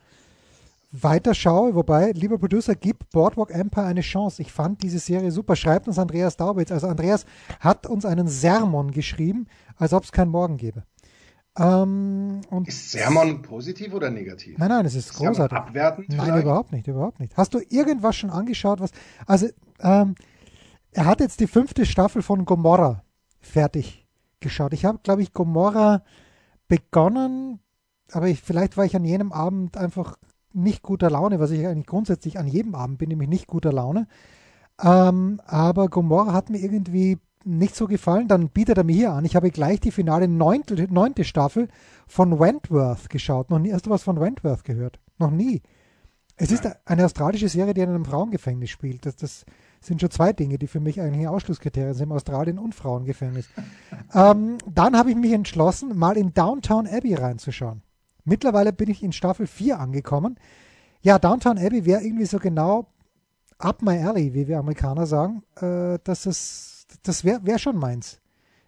weiterschaue. 0.92 1.74
Wobei, 1.74 2.12
lieber 2.12 2.38
Producer, 2.38 2.74
gib 2.74 3.10
Boardwalk 3.10 3.50
Empire 3.50 3.86
eine 3.86 4.00
Chance. 4.00 4.42
Ich 4.42 4.52
fand 4.52 4.82
diese 4.82 5.00
Serie 5.00 5.32
super. 5.32 5.56
Schreibt 5.56 5.88
uns 5.88 5.98
Andreas 5.98 6.36
Daubitz. 6.36 6.70
Also 6.70 6.86
Andreas 6.86 7.26
hat 7.60 7.86
uns 7.86 8.04
einen 8.04 8.28
Sermon 8.28 8.92
geschrieben, 8.92 9.46
als 9.76 9.92
ob 9.92 10.04
es 10.04 10.12
keinen 10.12 10.30
Morgen 10.30 10.56
gäbe. 10.56 10.84
Ähm, 11.58 12.40
ist 12.66 12.90
Sermon 12.90 13.40
positiv 13.42 13.94
oder 13.94 14.10
negativ? 14.10 14.58
Nein, 14.58 14.68
nein, 14.68 14.84
es 14.84 14.94
ist, 14.94 15.10
ist 15.10 15.16
großartig. 15.16 15.56
Abwertend 15.56 16.08
nein, 16.10 16.20
vielleicht? 16.26 16.44
überhaupt 16.44 16.72
nicht, 16.72 16.86
überhaupt 16.86 17.20
nicht. 17.20 17.36
Hast 17.36 17.54
du 17.54 17.60
irgendwas 17.70 18.16
schon 18.16 18.30
angeschaut, 18.30 18.80
was. 18.80 18.90
Also, 19.26 19.48
ähm, 19.80 20.14
er 20.92 21.06
hat 21.06 21.20
jetzt 21.20 21.40
die 21.40 21.46
fünfte 21.46 21.86
Staffel 21.86 22.22
von 22.22 22.44
Gomorra 22.44 23.02
fertig 23.40 24.06
geschaut. 24.40 24.72
Ich 24.72 24.84
habe, 24.84 24.98
glaube 25.02 25.22
ich, 25.22 25.32
Gomorra 25.32 26.02
begonnen, 26.68 27.60
aber 28.12 28.28
ich, 28.28 28.40
vielleicht 28.40 28.76
war 28.76 28.84
ich 28.84 28.96
an 28.96 29.04
jenem 29.04 29.32
Abend 29.32 29.76
einfach 29.76 30.16
nicht 30.52 30.82
guter 30.82 31.10
Laune, 31.10 31.38
was 31.38 31.50
ich 31.50 31.66
eigentlich 31.66 31.86
grundsätzlich 31.86 32.38
an 32.38 32.46
jedem 32.46 32.74
Abend 32.74 32.98
bin, 32.98 33.08
nämlich 33.08 33.28
nicht 33.28 33.46
guter 33.46 33.72
Laune. 33.72 34.08
Ähm, 34.82 35.40
aber 35.46 35.88
Gomorra 35.88 36.32
hat 36.32 36.50
mir 36.50 36.58
irgendwie 36.58 37.18
nicht 37.46 37.76
so 37.76 37.86
gefallen, 37.86 38.28
dann 38.28 38.48
bietet 38.48 38.78
er 38.78 38.84
mir 38.84 38.94
hier 38.94 39.12
an. 39.12 39.24
Ich 39.24 39.36
habe 39.36 39.50
gleich 39.50 39.80
die 39.80 39.90
finale 39.90 40.28
neunte, 40.28 40.74
neunte 40.92 41.24
Staffel 41.24 41.68
von 42.06 42.38
Wentworth 42.38 43.08
geschaut. 43.08 43.50
Noch 43.50 43.58
nie, 43.58 43.72
hast 43.72 43.86
du 43.86 43.90
was 43.90 44.02
von 44.02 44.20
Wentworth 44.20 44.64
gehört? 44.64 44.98
Noch 45.18 45.30
nie. 45.30 45.62
Es 46.36 46.50
ist 46.50 46.68
eine 46.84 47.04
australische 47.04 47.48
Serie, 47.48 47.72
die 47.72 47.80
in 47.80 47.88
einem 47.88 48.04
Frauengefängnis 48.04 48.68
spielt. 48.68 49.06
Das, 49.06 49.16
das 49.16 49.46
sind 49.80 50.00
schon 50.00 50.10
zwei 50.10 50.32
Dinge, 50.32 50.58
die 50.58 50.66
für 50.66 50.80
mich 50.80 51.00
eigentlich 51.00 51.26
Ausschlusskriterien 51.26 51.94
sind, 51.94 52.12
Australien 52.12 52.58
und 52.58 52.74
Frauengefängnis. 52.74 53.48
ähm, 54.14 54.58
dann 54.66 54.96
habe 54.98 55.10
ich 55.10 55.16
mich 55.16 55.32
entschlossen, 55.32 55.96
mal 55.96 56.16
in 56.16 56.34
Downtown 56.34 56.86
Abbey 56.86 57.14
reinzuschauen. 57.14 57.82
Mittlerweile 58.24 58.72
bin 58.72 58.90
ich 58.90 59.02
in 59.02 59.12
Staffel 59.12 59.46
4 59.46 59.78
angekommen. 59.78 60.36
Ja, 61.00 61.18
Downtown 61.18 61.58
Abbey 61.58 61.86
wäre 61.86 62.02
irgendwie 62.02 62.26
so 62.26 62.38
genau 62.38 62.88
up 63.58 63.80
my 63.80 63.98
alley, 64.02 64.34
wie 64.34 64.48
wir 64.48 64.58
Amerikaner 64.58 65.06
sagen, 65.06 65.42
äh, 65.60 65.98
dass 66.04 66.26
es 66.26 66.75
das 67.08 67.24
wäre 67.24 67.44
wär 67.44 67.58
schon 67.58 67.76
meins. 67.76 68.20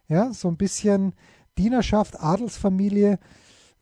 Ja, 0.09 0.33
so 0.33 0.49
ein 0.49 0.57
bisschen 0.57 1.14
Dienerschaft, 1.59 2.21
Adelsfamilie, 2.21 3.18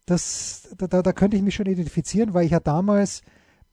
das, 0.07 0.75
da, 0.79 1.03
da 1.03 1.13
könnte 1.13 1.37
ich 1.37 1.43
mich 1.43 1.55
schon 1.55 1.67
identifizieren, 1.67 2.35
weil 2.35 2.47
ich 2.47 2.53
ja 2.53 2.61
damals 2.61 3.23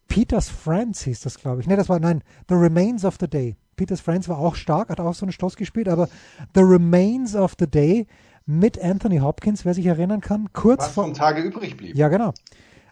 Peters 0.07 0.49
Friends 0.49 1.03
hieß 1.03 1.21
das, 1.21 1.39
glaube 1.39 1.61
ich. 1.61 1.67
Ne, 1.67 1.75
das 1.75 1.89
war, 1.89 1.99
nein, 1.99 2.23
The 2.49 2.55
Remains 2.55 3.05
of 3.05 3.17
the 3.19 3.27
Day. 3.27 3.55
Peters 3.75 4.01
Friends 4.01 4.29
war 4.29 4.37
auch 4.37 4.55
stark, 4.55 4.89
hat 4.89 4.99
auch 4.99 5.13
so 5.15 5.25
einen 5.25 5.31
Stoß 5.31 5.55
gespielt, 5.55 5.87
aber 5.87 6.07
The 6.53 6.61
Remains 6.61 7.35
of 7.35 7.55
the 7.59 7.67
Day 7.67 8.07
mit 8.45 8.79
Anthony 8.81 9.19
Hopkins, 9.19 9.65
wer 9.65 9.73
sich 9.73 9.85
erinnern 9.85 10.21
kann, 10.21 10.51
kurz 10.53 10.81
Was 10.81 10.91
vor. 10.91 11.13
Tage 11.13 11.41
übrig 11.41 11.77
blieb. 11.77 11.95
Ja, 11.95 12.09
genau. 12.09 12.33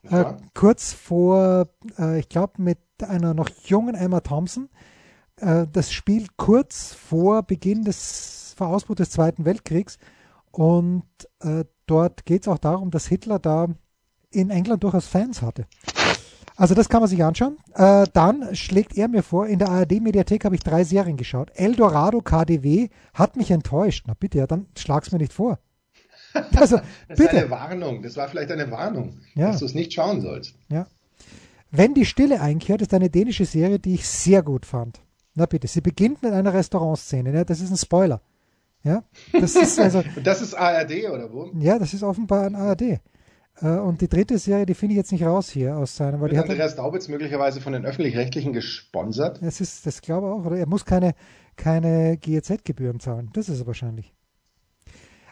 Äh, 0.04 0.34
kurz 0.56 0.94
vor, 0.94 1.68
äh, 2.00 2.20
ich 2.20 2.30
glaube, 2.30 2.54
mit 2.62 2.80
einer 3.04 3.34
noch 3.34 3.50
jungen 3.66 3.94
Emma 3.94 4.22
Thompson 4.22 4.70
das 5.42 5.92
Spiel 5.92 6.28
kurz 6.38 6.94
vor 6.94 7.44
Beginn 7.44 7.84
des 7.84 8.54
vor 8.62 8.68
Ausbruch 8.68 8.96
des 8.96 9.10
Zweiten 9.10 9.46
Weltkriegs. 9.46 9.98
Und 10.52 11.04
äh, 11.40 11.66
dort 11.88 12.26
geht 12.26 12.44
es 12.44 12.48
auch 12.48 12.60
darum, 12.60 12.92
dass 12.92 13.08
Hitler 13.08 13.40
da 13.40 13.70
in 14.30 14.50
England 14.50 14.84
durchaus 14.84 15.08
Fans 15.08 15.42
hatte. 15.42 15.66
Also 16.56 16.76
das 16.76 16.90
kann 16.90 17.00
man 17.02 17.10
sich 17.10 17.24
anschauen. 17.24 17.58
Äh, 17.74 18.06
dann 18.14 18.56
schlägt 18.56 18.96
er 18.98 19.08
mir 19.08 19.24
vor, 19.24 19.48
in 19.48 19.58
der 19.58 19.70
ARD-Mediathek 19.70 20.46
habe 20.46 20.56
ich 20.56 20.62
drei 20.62 20.84
Serien 20.84 21.18
geschaut. 21.18 21.50
Eldorado 21.56 22.22
KDW 22.22 22.90
hat 23.14 23.36
mich 23.36 23.50
enttäuscht. 23.50 24.04
Na 24.08 24.14
bitte, 24.14 24.38
ja, 24.38 24.46
dann 24.46 24.68
schlag's 24.78 25.12
mir 25.12 25.18
nicht 25.18 25.34
vor. 25.34 25.60
Also, 26.56 26.78
das 27.10 27.18
bitte. 27.18 27.24
ist 27.24 27.44
eine 27.44 27.50
Warnung. 27.50 28.04
Das 28.04 28.16
war 28.16 28.30
vielleicht 28.30 28.52
eine 28.52 28.72
Warnung, 28.72 29.18
ja. 29.36 29.48
dass 29.48 29.60
du 29.60 29.66
es 29.66 29.74
nicht 29.74 29.92
schauen 29.92 30.22
sollst. 30.22 30.56
Ja. 30.70 30.88
Wenn 31.72 31.94
die 31.94 32.06
Stille 32.06 32.40
einkehrt, 32.40 32.82
ist 32.82 32.94
eine 32.94 33.10
dänische 33.10 33.44
Serie, 33.44 33.80
die 33.80 33.96
ich 33.96 34.08
sehr 34.08 34.42
gut 34.42 34.66
fand. 34.66 35.02
Na 35.36 35.46
bitte, 35.46 35.68
sie 35.68 35.82
beginnt 35.82 36.22
mit 36.22 36.34
einer 36.34 36.54
Restaurantszene. 36.54 37.32
Ne? 37.32 37.46
Das 37.46 37.62
ist 37.62 37.72
ein 37.72 37.78
Spoiler. 37.78 38.22
Ja, 38.84 39.04
das 39.32 39.56
ist 39.56 39.80
also. 39.80 40.04
das 40.24 40.42
ist 40.42 40.56
ARD 40.56 41.10
oder 41.12 41.32
wo? 41.32 41.52
Ja, 41.60 41.78
das 41.78 41.94
ist 41.94 42.04
offenbar 42.04 42.46
ein 42.46 42.56
ARD. 42.56 43.00
Äh, 43.62 43.68
und 43.68 44.02
die 44.02 44.08
dritte 44.08 44.38
Serie, 44.38 44.66
die 44.66 44.74
finde 44.74 44.94
ich 44.94 44.98
jetzt 44.98 45.12
nicht 45.12 45.24
raus 45.24 45.50
hier 45.50 45.78
aus 45.78 45.96
seinem. 45.96 46.20
Wird 46.22 46.36
Andreas 46.36 46.76
Daubitz 46.76 47.08
möglicherweise 47.08 47.62
von 47.62 47.74
den 47.74 47.86
öffentlich-rechtlichen 47.86 48.54
gesponsert? 48.54 49.40
Das 49.42 49.62
ist, 49.62 49.86
das 49.86 50.02
glaube 50.02 50.28
ich 50.28 50.34
auch. 50.34 50.46
Oder 50.46 50.58
er 50.58 50.68
muss 50.68 50.86
keine, 50.86 51.14
keine 51.56 52.18
GEZ-Gebühren 52.18 53.00
zahlen. 53.00 53.30
Das 53.34 53.50
ist 53.50 53.60
er 53.60 53.68
wahrscheinlich. 53.68 54.14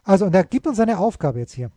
Also, 0.03 0.25
und 0.25 0.35
er 0.35 0.43
gibt 0.43 0.67
uns 0.67 0.79
eine 0.79 0.99
Aufgabe 0.99 1.39
jetzt 1.39 1.53
hier. 1.53 1.71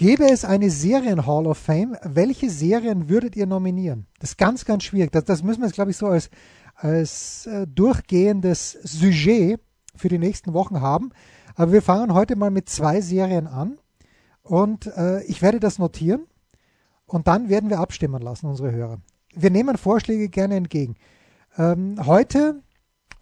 Gäbe 0.00 0.30
es 0.30 0.46
eine 0.46 0.70
Serien 0.70 1.26
Hall 1.26 1.46
of 1.46 1.58
Fame, 1.58 1.94
welche 2.02 2.48
Serien 2.48 3.10
würdet 3.10 3.36
ihr 3.36 3.44
nominieren? 3.44 4.06
Das 4.18 4.30
ist 4.30 4.38
ganz, 4.38 4.64
ganz 4.64 4.84
schwierig. 4.84 5.12
Das, 5.12 5.26
das 5.26 5.42
müssen 5.42 5.60
wir 5.60 5.66
jetzt, 5.66 5.74
glaube 5.74 5.90
ich, 5.90 5.98
so 5.98 6.06
als, 6.06 6.30
als 6.74 7.44
äh, 7.44 7.66
durchgehendes 7.66 8.78
Sujet 8.82 9.60
für 9.94 10.08
die 10.08 10.16
nächsten 10.16 10.54
Wochen 10.54 10.80
haben. 10.80 11.10
Aber 11.54 11.72
wir 11.72 11.82
fangen 11.82 12.14
heute 12.14 12.34
mal 12.34 12.50
mit 12.50 12.70
zwei 12.70 13.02
Serien 13.02 13.46
an 13.46 13.76
und 14.40 14.86
äh, 14.86 15.22
ich 15.24 15.42
werde 15.42 15.60
das 15.60 15.78
notieren 15.78 16.22
und 17.04 17.26
dann 17.26 17.50
werden 17.50 17.68
wir 17.68 17.78
abstimmen 17.78 18.22
lassen, 18.22 18.46
unsere 18.46 18.72
Hörer. 18.72 19.02
Wir 19.34 19.50
nehmen 19.50 19.76
Vorschläge 19.76 20.30
gerne 20.30 20.56
entgegen. 20.56 20.94
Ähm, 21.58 21.96
heute 22.06 22.62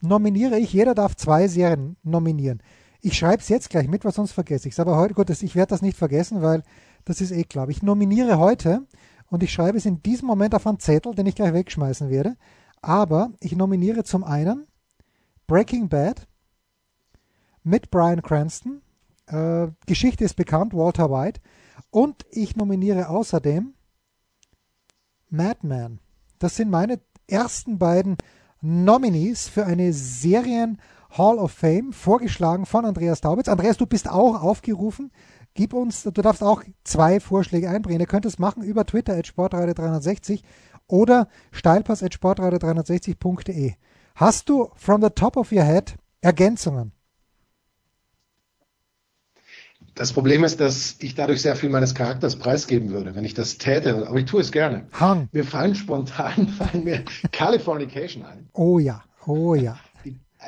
nominiere 0.01 0.61
ich, 0.61 0.73
jeder 0.73 0.95
darf 0.95 1.17
zwei 1.17 1.49
Serien 1.49 1.97
nominieren. 2.05 2.63
Ich 3.09 3.17
schreibe 3.17 3.41
es 3.41 3.49
jetzt 3.49 3.71
gleich 3.71 3.89
mit, 3.89 4.05
weil 4.05 4.13
sonst 4.13 4.33
vergesse 4.33 4.69
ich 4.69 4.75
es. 4.75 4.81
Aber 4.81 4.99
heute, 4.99 5.15
gut, 5.15 5.31
ich 5.31 5.55
werde 5.55 5.71
das 5.71 5.81
nicht 5.81 5.97
vergessen, 5.97 6.43
weil 6.43 6.63
das 7.07 7.23
ist 7.23 7.31
eh 7.31 7.45
klar. 7.45 7.67
Ich 7.71 7.83
nominiere 7.83 8.39
heute 8.39 8.87
und 9.31 9.43
ich 9.43 9.51
schreibe 9.51 9.79
es 9.79 9.87
in 9.87 10.03
diesem 10.03 10.27
Moment 10.27 10.55
auf 10.55 10.67
einen 10.67 10.79
Zettel, 10.79 11.15
den 11.15 11.25
ich 11.25 11.35
gleich 11.35 11.55
wegschmeißen 11.55 12.11
werde. 12.11 12.37
Aber 12.83 13.33
ich 13.41 13.57
nominiere 13.57 14.05
zum 14.05 14.25
einen 14.25 14.67
Breaking 15.47 15.89
Bad 15.89 16.29
mit 17.63 17.91
Brian 17.91 18.21
Cranston. 18.21 18.83
Äh, 19.27 19.69
Geschichte 19.87 20.25
ist 20.25 20.35
bekannt, 20.35 20.75
Walter 20.75 21.11
White. 21.11 21.41
Und 21.89 22.27
ich 22.31 22.57
nominiere 22.57 23.09
außerdem 23.09 23.73
Madman. 25.31 25.99
Das 26.39 26.57
sind 26.57 26.69
meine 26.69 27.01
ersten 27.27 27.79
beiden 27.79 28.19
Nominees 28.61 29.49
für 29.49 29.65
eine 29.65 29.95
Serien 29.95 30.79
Hall 31.11 31.39
of 31.39 31.53
Fame, 31.53 31.93
vorgeschlagen 31.93 32.67
von 32.67 32.85
Andreas 32.85 33.21
Daubitz. 33.21 33.49
Andreas, 33.49 33.77
du 33.77 33.87
bist 33.87 34.11
auch 34.11 34.43
aufgerufen. 34.43 35.11
Gib 35.55 35.73
uns, 35.73 36.03
du 36.03 36.11
darfst 36.11 36.43
auch 36.43 36.63
zwei 36.85 37.21
Vorschläge 37.21 37.69
einbringen. 37.71 38.01
Ihr 38.01 38.07
könnt 38.07 38.27
es 38.27 38.39
machen 38.39 38.63
über 38.63 38.85
Twitter 38.87 39.15
at 39.17 39.27
sportradio360 39.27 40.43
oder 40.87 41.29
steilpass 41.51 42.03
at 42.03 42.13
sportradio360.de. 42.13 43.75
Hast 44.15 44.49
du 44.49 44.69
from 44.75 45.03
the 45.03 45.11
top 45.11 45.37
of 45.37 45.53
your 45.53 45.65
head 45.65 45.97
Ergänzungen? 46.21 46.93
Das 49.95 50.13
Problem 50.13 50.45
ist, 50.45 50.61
dass 50.61 50.95
ich 51.01 51.17
dadurch 51.17 51.43
sehr 51.43 51.57
viel 51.57 51.71
meines 51.71 51.93
Charakters 51.93 52.37
preisgeben 52.37 52.91
würde, 52.91 53.17
wenn 53.17 53.25
ich 53.25 53.35
das 53.35 53.59
täte. 53.59 54.07
Aber 54.07 54.17
ich 54.17 54.27
tue 54.27 54.41
es 54.41 54.53
gerne. 54.53 54.87
Hang. 54.93 55.29
Mir 55.33 55.45
fallen 55.45 55.75
spontan 55.75 56.47
fallen 56.59 56.85
mir 56.85 57.05
Californication 57.33 58.25
ein. 58.25 58.49
Oh 58.53 58.79
ja, 58.79 59.03
oh 59.27 59.57
ja. 59.57 59.77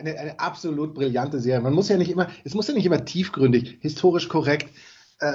Eine, 0.01 0.19
eine 0.19 0.41
absolut 0.41 0.95
brillante 0.95 1.39
Serie. 1.41 1.61
Man 1.61 1.75
muss 1.75 1.89
ja 1.89 1.97
nicht 1.97 2.11
immer, 2.11 2.29
es 2.45 2.55
muss 2.55 2.69
ja 2.69 2.75
nicht 2.75 2.87
immer 2.87 3.05
tiefgründig, 3.05 3.79
historisch 3.81 4.29
korrekt. 4.29 4.69
Äh, 5.21 5.33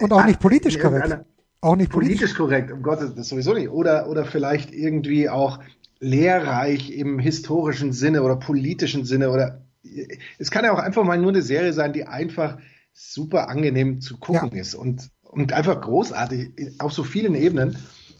Und 0.00 0.12
auch 0.12 0.26
nicht 0.26 0.40
politisch 0.40 0.78
korrekt. 0.78 1.24
Auch 1.60 1.76
nicht 1.76 1.90
politisch, 1.90 2.18
politisch 2.18 2.36
korrekt, 2.36 2.72
um 2.72 2.82
Gottes 2.82 3.14
das 3.14 3.28
sowieso 3.28 3.54
nicht. 3.54 3.68
Oder, 3.68 4.08
oder 4.08 4.24
vielleicht 4.24 4.72
irgendwie 4.72 5.28
auch 5.28 5.58
lehrreich 6.00 6.90
im 6.90 7.18
historischen 7.18 7.92
Sinne 7.92 8.22
oder 8.22 8.36
politischen 8.36 9.04
Sinne 9.04 9.30
oder 9.30 9.62
es 10.38 10.50
kann 10.50 10.64
ja 10.64 10.72
auch 10.72 10.78
einfach 10.78 11.04
mal 11.04 11.18
nur 11.18 11.30
eine 11.30 11.42
Serie 11.42 11.72
sein, 11.72 11.92
die 11.92 12.06
einfach 12.06 12.58
super 12.92 13.48
angenehm 13.48 14.00
zu 14.00 14.18
gucken 14.18 14.50
ja. 14.52 14.60
ist 14.60 14.74
und, 14.74 15.10
und 15.22 15.52
einfach 15.52 15.80
großartig 15.80 16.76
auf 16.78 16.92
so 16.92 17.04
vielen 17.04 17.34
Ebenen, 17.34 17.76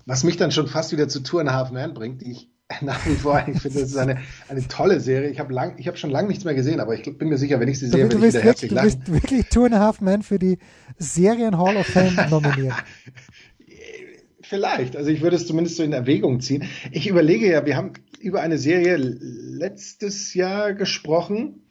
was 0.07 0.25
mich 0.25 0.37
dann 0.37 0.52
schon 0.52 0.69
fast 0.69 0.93
wieder 0.93 1.09
zu 1.09 1.21
Tour 1.21 1.40
and 1.40 1.50
a 1.50 1.55
Half 1.55 1.71
Man 1.71 1.95
bringt, 1.95 2.23
die 2.23 2.33
ich 2.33 2.50
nach 2.83 3.07
wie 3.07 3.15
vor, 3.15 3.43
ich 3.47 3.61
finde, 3.61 3.81
das 3.81 3.91
ist 3.91 3.97
eine, 3.97 4.19
eine 4.49 4.67
tolle 4.69 5.01
Serie. 5.01 5.31
Ich 5.31 5.41
habe 5.41 5.53
lang, 5.53 5.79
ich 5.79 5.89
habe 5.89 5.97
schon 5.97 6.11
lange 6.11 6.29
nichts 6.29 6.45
mehr 6.45 6.55
gesehen, 6.55 6.81
aber 6.81 6.95
ich 6.95 7.03
bin 7.03 7.29
mir 7.29 7.39
sicher, 7.39 7.61
wenn 7.61 7.69
ich 7.69 7.79
sie 7.79 7.89
sehe, 7.89 8.01
werde 8.01 8.17
ich 8.17 8.35
wieder 8.35 8.43
herzlich 8.43 8.71
lachen. 8.71 9.03
Du 9.05 9.13
bist 9.13 9.23
wirklich 9.25 9.49
Two 9.49 9.65
and 9.65 9.75
a 9.75 9.81
Half 9.81 10.01
Men 10.01 10.23
für 10.23 10.39
die 10.39 10.59
Serien 10.99 11.57
Hall 11.57 11.77
of 11.77 11.87
Fame 11.87 12.15
nominiert. 12.31 12.75
Vielleicht, 14.43 14.97
also 14.97 15.11
ich 15.11 15.21
würde 15.21 15.37
es 15.37 15.47
zumindest 15.47 15.77
so 15.77 15.83
in 15.83 15.93
Erwägung 15.93 16.41
ziehen. 16.41 16.65
Ich 16.91 17.07
überlege 17.07 17.51
ja, 17.51 17.65
wir 17.67 17.77
haben 17.77 17.93
über 18.19 18.41
eine 18.41 18.59
Serie 18.59 18.97
letztes 18.97 20.35
Jahr 20.35 20.75
gesprochen, 20.75 21.67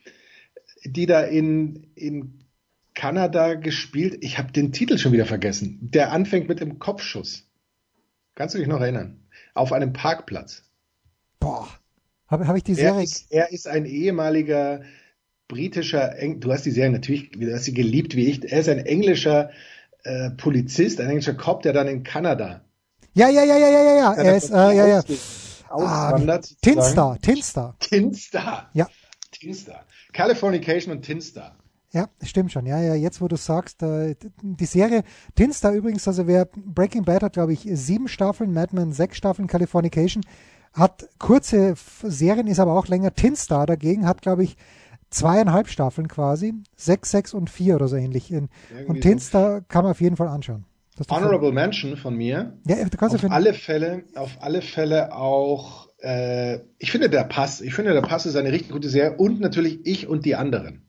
die 0.84 1.06
da 1.06 1.22
in, 1.22 1.88
in 1.96 2.44
Kanada 2.94 3.56
gespielt. 3.56 4.18
Ich 4.22 4.38
habe 4.38 4.52
den 4.52 4.72
Titel 4.72 4.98
schon 4.98 5.12
wieder 5.12 5.26
vergessen. 5.26 5.80
Der 5.82 6.12
anfängt 6.12 6.50
mit 6.50 6.60
dem 6.60 6.80
Kopfschuss. 6.80 7.48
Kannst 8.36 8.56
du 8.56 8.60
dich 8.60 8.68
noch 8.68 8.82
erinnern? 8.82 9.28
Auf 9.54 9.74
einem 9.74 9.94
Parkplatz. 9.94 10.67
Boah, 11.40 11.68
habe 12.28 12.48
hab 12.48 12.56
ich 12.56 12.64
die 12.64 12.76
Serie. 12.76 12.96
Er 12.96 13.04
ist, 13.04 13.32
er 13.32 13.52
ist 13.52 13.68
ein 13.68 13.86
ehemaliger 13.86 14.82
britischer, 15.48 16.18
Eng 16.18 16.40
du 16.40 16.52
hast 16.52 16.66
die 16.66 16.72
Serie 16.72 16.92
natürlich, 16.92 17.32
du 17.32 17.54
hast 17.54 17.66
sie 17.66 17.74
geliebt 17.74 18.16
wie 18.16 18.28
ich. 18.28 18.52
Er 18.52 18.60
ist 18.60 18.70
ein 18.70 18.80
englischer 18.80 19.50
äh, 20.04 20.32
Polizist, 20.32 21.00
ein 21.00 21.10
englischer 21.10 21.34
Cop, 21.36 21.62
der 21.62 21.74
dann 21.74 21.88
in 21.88 22.04
Kanada. 22.04 22.62
Ja, 23.14 23.30
ja, 23.30 23.44
ja, 23.44 23.58
ja, 23.58 23.70
ja, 23.70 23.84
ja, 23.84 23.96
ja. 23.96 24.14
Er 24.14 24.38
ist, 24.38 24.52
äh, 24.52 24.76
ja, 24.76 24.88
ja. 24.88 25.04
Auswandert. 25.70 26.50
Ah, 26.52 26.58
Tinstar, 26.62 27.20
Tinstar. 27.20 27.76
Tinstar. 27.80 28.70
Ja. 28.74 28.88
Tinstar. 29.32 29.86
Californication 30.14 30.96
und 30.96 31.02
Tinstar. 31.04 31.58
Ja, 31.92 32.10
stimmt 32.22 32.52
schon. 32.52 32.66
Ja, 32.66 32.82
ja, 32.82 32.96
jetzt 32.96 33.22
wo 33.22 33.28
du 33.28 33.38
sagst, 33.38 33.82
äh, 33.82 34.16
die 34.42 34.66
Serie 34.66 35.04
Tinstar 35.36 35.74
übrigens, 35.74 36.08
also 36.08 36.28
wer 36.28 36.46
Breaking 36.46 37.04
Bad 37.04 37.24
hat, 37.24 37.34
glaube 37.34 37.54
ich, 37.54 37.68
sieben 37.72 38.08
Staffeln, 38.08 38.54
Mad 38.54 38.76
Men 38.76 38.92
sechs 38.92 39.18
Staffeln, 39.18 39.48
Californication 39.48 40.24
hat 40.78 41.10
kurze 41.18 41.74
Serien, 42.04 42.48
ist 42.48 42.60
aber 42.60 42.74
auch 42.74 42.88
länger. 42.88 43.14
Tinstar 43.14 43.66
dagegen 43.66 44.06
hat, 44.06 44.22
glaube 44.22 44.44
ich, 44.44 44.58
zweieinhalb 45.10 45.68
Staffeln 45.70 46.08
quasi, 46.08 46.54
sechs, 46.76 47.12
sechs 47.12 47.34
und 47.34 47.50
vier 47.50 47.76
oder 47.76 47.88
so 47.88 47.96
ähnlich. 47.96 48.32
und 48.34 49.02
Tinstar 49.02 49.60
so. 49.60 49.66
kann 49.68 49.84
man 49.84 49.92
auf 49.92 50.02
jeden 50.02 50.18
Fall 50.18 50.28
anschauen. 50.28 50.66
Honorable 51.10 51.52
Mention 51.52 51.96
von 51.96 52.16
mir. 52.16 52.58
Ja, 52.66 52.84
du 52.84 52.98
kannst 52.98 53.16
auf 53.16 53.32
alle 53.32 53.54
Fälle, 53.54 54.04
auf 54.16 54.38
alle 54.40 54.62
Fälle 54.62 55.16
auch. 55.16 55.90
Äh, 56.00 56.60
ich 56.80 56.92
finde 56.92 57.10
der 57.10 57.24
Pass. 57.24 57.62
Ich 57.62 57.74
finde 57.74 57.94
der 57.94 58.02
Pass 58.02 58.26
ist 58.26 58.36
eine 58.36 58.52
richtig 58.52 58.72
gute 58.72 58.90
Serie 58.90 59.16
und 59.18 59.40
natürlich 59.40 59.86
ich 59.86 60.08
und 60.08 60.26
die 60.26 60.36
anderen. 60.36 60.87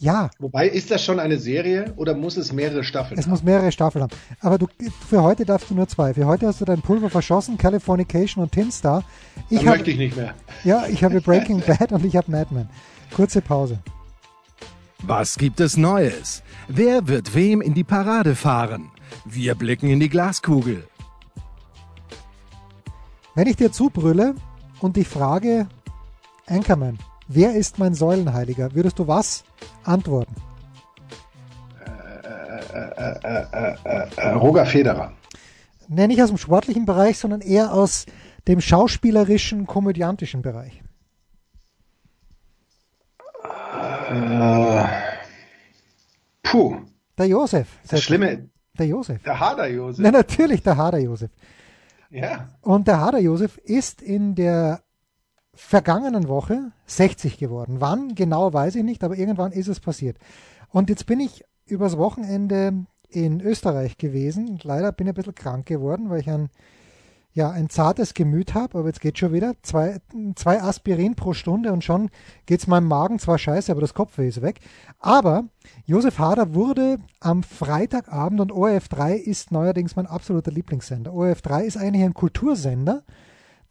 Ja. 0.00 0.30
Wobei, 0.38 0.66
ist 0.66 0.90
das 0.90 1.04
schon 1.04 1.20
eine 1.20 1.38
Serie 1.38 1.92
oder 1.96 2.14
muss 2.14 2.38
es 2.38 2.54
mehrere 2.54 2.82
Staffeln 2.82 3.18
es 3.18 3.26
haben? 3.26 3.34
Es 3.34 3.40
muss 3.40 3.44
mehrere 3.44 3.70
Staffeln 3.70 4.02
haben. 4.02 4.16
Aber 4.40 4.56
du, 4.56 4.66
für 5.06 5.22
heute 5.22 5.44
darfst 5.44 5.68
du 5.68 5.74
nur 5.74 5.86
zwei. 5.88 6.14
Für 6.14 6.24
heute 6.24 6.46
hast 6.46 6.62
du 6.62 6.64
dein 6.64 6.80
Pulver 6.80 7.10
verschossen, 7.10 7.58
Californication 7.58 8.42
und 8.42 8.50
Tin 8.50 8.72
Star. 8.72 9.04
Ich 9.50 9.58
hab, 9.58 9.76
möchte 9.76 9.90
ich 9.90 9.98
nicht 9.98 10.16
mehr. 10.16 10.34
Ja, 10.64 10.86
ich 10.86 11.04
habe 11.04 11.20
Breaking 11.20 11.60
Bad 11.66 11.92
und 11.92 12.02
ich 12.02 12.16
habe 12.16 12.30
Mad 12.30 12.46
Men. 12.54 12.70
Kurze 13.14 13.42
Pause. 13.42 13.78
Was 15.02 15.36
gibt 15.36 15.60
es 15.60 15.76
Neues? 15.76 16.42
Wer 16.66 17.06
wird 17.06 17.34
wem 17.34 17.60
in 17.60 17.74
die 17.74 17.84
Parade 17.84 18.34
fahren? 18.34 18.90
Wir 19.26 19.54
blicken 19.54 19.90
in 19.90 20.00
die 20.00 20.08
Glaskugel. 20.08 20.88
Wenn 23.34 23.46
ich 23.46 23.56
dir 23.56 23.70
zubrülle 23.70 24.34
und 24.80 24.96
dich 24.96 25.08
frage, 25.08 25.68
Anchorman, 26.46 26.98
wer 27.30 27.54
ist 27.54 27.78
mein 27.78 27.94
Säulenheiliger? 27.94 28.74
Würdest 28.74 28.98
du 28.98 29.06
was 29.06 29.44
antworten? 29.84 30.34
Äh, 32.72 32.88
äh, 33.04 34.06
äh, 34.16 34.30
Roger 34.32 34.66
Federer. 34.66 35.12
Nee, 35.88 36.06
nicht 36.06 36.22
aus 36.22 36.28
dem 36.28 36.38
sportlichen 36.38 36.84
Bereich, 36.84 37.18
sondern 37.18 37.40
eher 37.40 37.72
aus 37.72 38.06
dem 38.46 38.60
schauspielerischen, 38.60 39.66
komödiantischen 39.66 40.42
Bereich. 40.42 40.82
puh. 46.42 46.76
Der 47.16 47.26
Josef. 47.26 47.68
Das 47.88 48.02
Schlimme. 48.02 48.48
Der 48.78 48.86
Josef. 48.86 49.22
Der 49.22 49.38
Hader 49.38 49.68
Josef. 49.68 50.02
Na, 50.02 50.10
natürlich 50.10 50.62
der 50.62 50.76
Hader 50.76 50.98
Josef. 50.98 51.30
Ja. 52.10 52.48
Und 52.62 52.88
der 52.88 53.00
Hader 53.00 53.20
Josef 53.20 53.58
ist 53.58 54.02
in 54.02 54.34
der 54.34 54.82
vergangenen 55.54 56.28
Woche 56.28 56.72
60 56.86 57.38
geworden. 57.38 57.76
Wann 57.80 58.14
genau 58.14 58.52
weiß 58.52 58.76
ich 58.76 58.84
nicht, 58.84 59.04
aber 59.04 59.16
irgendwann 59.16 59.52
ist 59.52 59.68
es 59.68 59.80
passiert. 59.80 60.16
Und 60.70 60.88
jetzt 60.88 61.06
bin 61.06 61.20
ich 61.20 61.44
übers 61.66 61.98
Wochenende 61.98 62.86
in 63.08 63.40
Österreich 63.40 63.98
gewesen. 63.98 64.58
Leider 64.62 64.92
bin 64.92 65.06
ich 65.06 65.12
ein 65.12 65.16
bisschen 65.16 65.34
krank 65.34 65.66
geworden, 65.66 66.10
weil 66.10 66.20
ich 66.20 66.30
ein, 66.30 66.48
ja, 67.32 67.50
ein 67.50 67.68
zartes 67.68 68.14
Gemüt 68.14 68.54
habe, 68.54 68.78
aber 68.78 68.88
jetzt 68.88 69.00
geht 69.00 69.18
schon 69.18 69.32
wieder. 69.32 69.54
Zwei, 69.62 69.98
zwei 70.36 70.62
Aspirin 70.62 71.16
pro 71.16 71.32
Stunde 71.32 71.72
und 71.72 71.82
schon 71.82 72.10
geht 72.46 72.60
es 72.60 72.66
meinem 72.66 72.86
Magen 72.86 73.18
zwar 73.18 73.38
scheiße, 73.38 73.70
aber 73.72 73.80
das 73.80 73.94
Kopfweh 73.94 74.28
ist 74.28 74.42
weg. 74.42 74.60
Aber 75.00 75.44
Josef 75.86 76.18
Hader 76.18 76.54
wurde 76.54 76.98
am 77.18 77.42
Freitagabend 77.42 78.40
und 78.40 78.52
ORF3 78.52 79.14
ist 79.14 79.50
neuerdings 79.50 79.96
mein 79.96 80.06
absoluter 80.06 80.52
Lieblingssender. 80.52 81.10
ORF3 81.10 81.62
ist 81.62 81.76
eigentlich 81.76 82.04
ein 82.04 82.14
Kultursender 82.14 83.02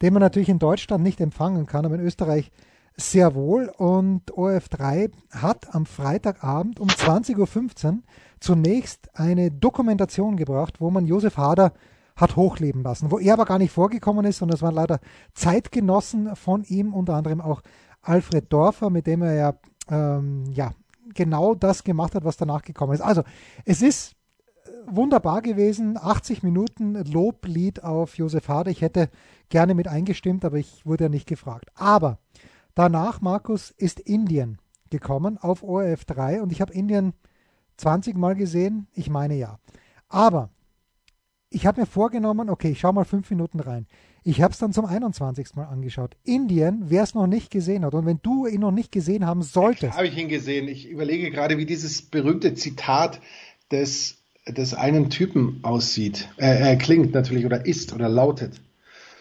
den 0.02 0.14
man 0.14 0.22
natürlich 0.22 0.50
in 0.50 0.60
Deutschland 0.60 1.04
nicht 1.04 1.20
empfangen 1.22 1.66
kann, 1.66 1.86
aber 1.86 1.96
in 1.96 2.02
Österreich 2.02 2.52
sehr 2.96 3.36
wohl. 3.36 3.72
Und 3.78 4.32
ORF3 4.34 5.12
hat 5.32 5.74
am 5.74 5.86
Freitagabend 5.86 6.80
um 6.80 6.88
20.15 6.88 7.38
Uhr 7.38 8.00
zunächst 8.40 9.10
eine 9.14 9.52
Dokumentation 9.52 10.38
gebracht, 10.38 10.80
wo 10.80 10.90
man 10.92 11.06
Josef 11.06 11.38
Hader 11.38 11.74
hat 12.16 12.36
hochleben 12.36 12.84
lassen, 12.84 13.12
wo 13.12 13.20
er 13.20 13.34
aber 13.34 13.46
gar 13.46 13.60
nicht 13.60 13.72
vorgekommen 13.72 14.26
ist, 14.26 14.40
sondern 14.40 14.56
es 14.56 14.62
waren 14.62 14.76
leider 14.76 15.00
Zeitgenossen 15.34 16.36
von 16.36 16.64
ihm, 16.64 16.94
unter 16.94 17.16
anderem 17.16 17.40
auch 17.40 17.62
Alfred 18.02 18.52
Dorfer, 18.52 18.90
mit 18.90 19.08
dem 19.08 19.22
er 19.22 19.34
ja, 19.34 19.54
ähm, 19.90 20.44
ja 20.52 20.72
genau 21.14 21.56
das 21.56 21.84
gemacht 21.84 22.16
hat, 22.16 22.26
was 22.26 22.38
danach 22.38 22.62
gekommen 22.62 22.94
ist. 22.94 23.02
Also 23.02 23.24
es 23.66 23.82
ist 23.82 24.16
wunderbar 24.96 25.42
gewesen. 25.42 25.98
80 25.98 26.44
Minuten 26.44 26.96
Loblied 27.06 27.84
auf 27.84 28.18
Josef 28.18 28.48
Hader. 28.48 28.72
Ich 28.72 28.82
hätte 28.82 29.10
gerne 29.50 29.74
mit 29.74 29.88
eingestimmt, 29.88 30.46
aber 30.46 30.58
ich 30.58 30.86
wurde 30.86 31.06
ja 31.06 31.10
nicht 31.10 31.28
gefragt. 31.28 31.70
Aber 31.76 32.20
danach, 32.76 33.22
Markus, 33.22 33.72
ist 33.72 34.00
Indien 34.00 34.58
gekommen 34.90 35.38
auf 35.38 35.64
ORF 35.64 36.06
3 36.06 36.42
und 36.42 36.52
ich 36.52 36.62
habe 36.62 36.74
Indien 36.74 37.14
20 37.78 38.18
Mal 38.18 38.36
gesehen. 38.36 38.88
Ich 38.94 39.10
meine 39.10 39.36
ja. 39.36 39.60
Aber 40.08 40.50
ich 41.50 41.66
habe 41.66 41.82
mir 41.82 41.88
vorgenommen, 41.88 42.50
okay, 42.50 42.72
ich 42.72 42.80
schaue 42.80 42.94
mal 42.94 43.06
fünf 43.06 43.30
Minuten 43.30 43.60
rein. 43.60 43.88
Ich 44.24 44.42
habe 44.42 44.52
es 44.52 44.60
dann 44.60 44.74
zum 44.74 44.86
21. 44.86 45.56
Mal 45.56 45.66
angeschaut. 45.66 46.18
Indien, 46.24 46.84
wer 46.90 47.04
es 47.04 47.16
noch 47.16 47.28
nicht 47.28 47.52
gesehen 47.52 47.86
hat. 47.86 47.94
Und 47.94 48.06
wenn 48.06 48.20
du 48.22 48.46
ihn 48.46 48.62
noch 48.62 48.72
nicht 48.72 48.92
gesehen 48.92 49.26
haben 49.26 49.42
solltest. 49.42 49.96
Habe 49.96 50.08
ich 50.08 50.18
ihn 50.18 50.28
gesehen. 50.28 50.68
Ich 50.68 50.90
überlege 50.90 51.32
gerade, 51.32 51.58
wie 51.58 51.66
dieses 51.66 52.02
berühmte 52.02 52.54
Zitat 52.54 53.22
des, 53.72 54.19
des 54.52 54.74
einen 54.74 55.10
Typen 55.10 55.60
aussieht. 55.64 56.30
Äh, 56.38 56.74
äh, 56.74 56.76
klingt 56.78 57.14
natürlich 57.14 57.46
oder 57.46 57.66
ist 57.66 57.94
oder 57.94 58.10
lautet. 58.10 58.62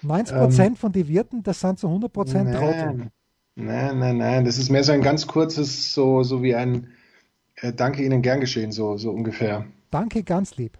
90% 0.04 0.60
ähm, 0.64 0.76
von 0.76 0.92
den 0.92 1.08
Wirten, 1.08 1.42
das 1.42 1.60
sind 1.60 1.78
zu 1.78 1.88
100% 1.88 2.44
nein, 2.44 2.54
Trottel. 2.54 3.10
Nein, 3.56 3.98
nein, 3.98 4.16
nein. 4.18 4.44
Das 4.44 4.58
ist 4.58 4.70
mehr 4.70 4.84
so 4.84 4.92
ein 4.92 5.02
ganz 5.02 5.26
kurzes, 5.26 5.92
so, 5.92 6.22
so 6.22 6.42
wie 6.42 6.54
ein 6.54 6.88
äh, 7.56 7.72
Danke 7.72 8.04
Ihnen 8.04 8.22
gern 8.22 8.40
geschehen, 8.40 8.72
so, 8.72 8.96
so 8.96 9.10
ungefähr. 9.10 9.66
Danke, 9.90 10.22
ganz 10.22 10.56
lieb. 10.56 10.78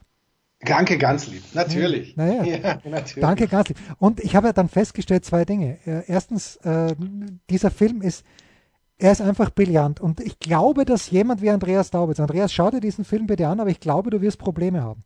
Danke 0.61 0.99
ganz 0.99 1.29
lieb, 1.29 1.43
natürlich. 1.55 2.17
Naja, 2.17 2.43
ja, 2.45 2.81
natürlich. 2.85 3.21
Danke 3.21 3.47
ganz 3.47 3.69
lieb. 3.69 3.79
Und 3.99 4.21
ich 4.21 4.35
habe 4.35 4.49
ja 4.49 4.53
dann 4.53 4.69
festgestellt 4.69 5.25
zwei 5.25 5.45
Dinge. 5.45 5.79
Äh, 5.87 6.03
erstens, 6.07 6.57
äh, 6.57 6.95
dieser 7.49 7.71
Film 7.71 8.03
ist, 8.03 8.25
er 8.99 9.13
ist 9.13 9.21
einfach 9.21 9.51
brillant. 9.51 10.01
Und 10.01 10.21
ich 10.21 10.39
glaube, 10.41 10.85
dass 10.85 11.11
jemand 11.11 11.41
wie 11.41 11.51
Andreas 11.51 11.91
Daubitz, 11.91 12.21
Andreas, 12.21 12.53
schau 12.53 12.71
dir 12.71 12.81
diesen 12.81 13.05
Film 13.05 13.27
bitte 13.27 13.47
an, 13.47 13.61
aber 13.61 13.71
ich 13.71 13.81
glaube, 13.81 14.11
du 14.11 14.21
wirst 14.21 14.39
Probleme 14.39 14.83
haben. 14.83 15.05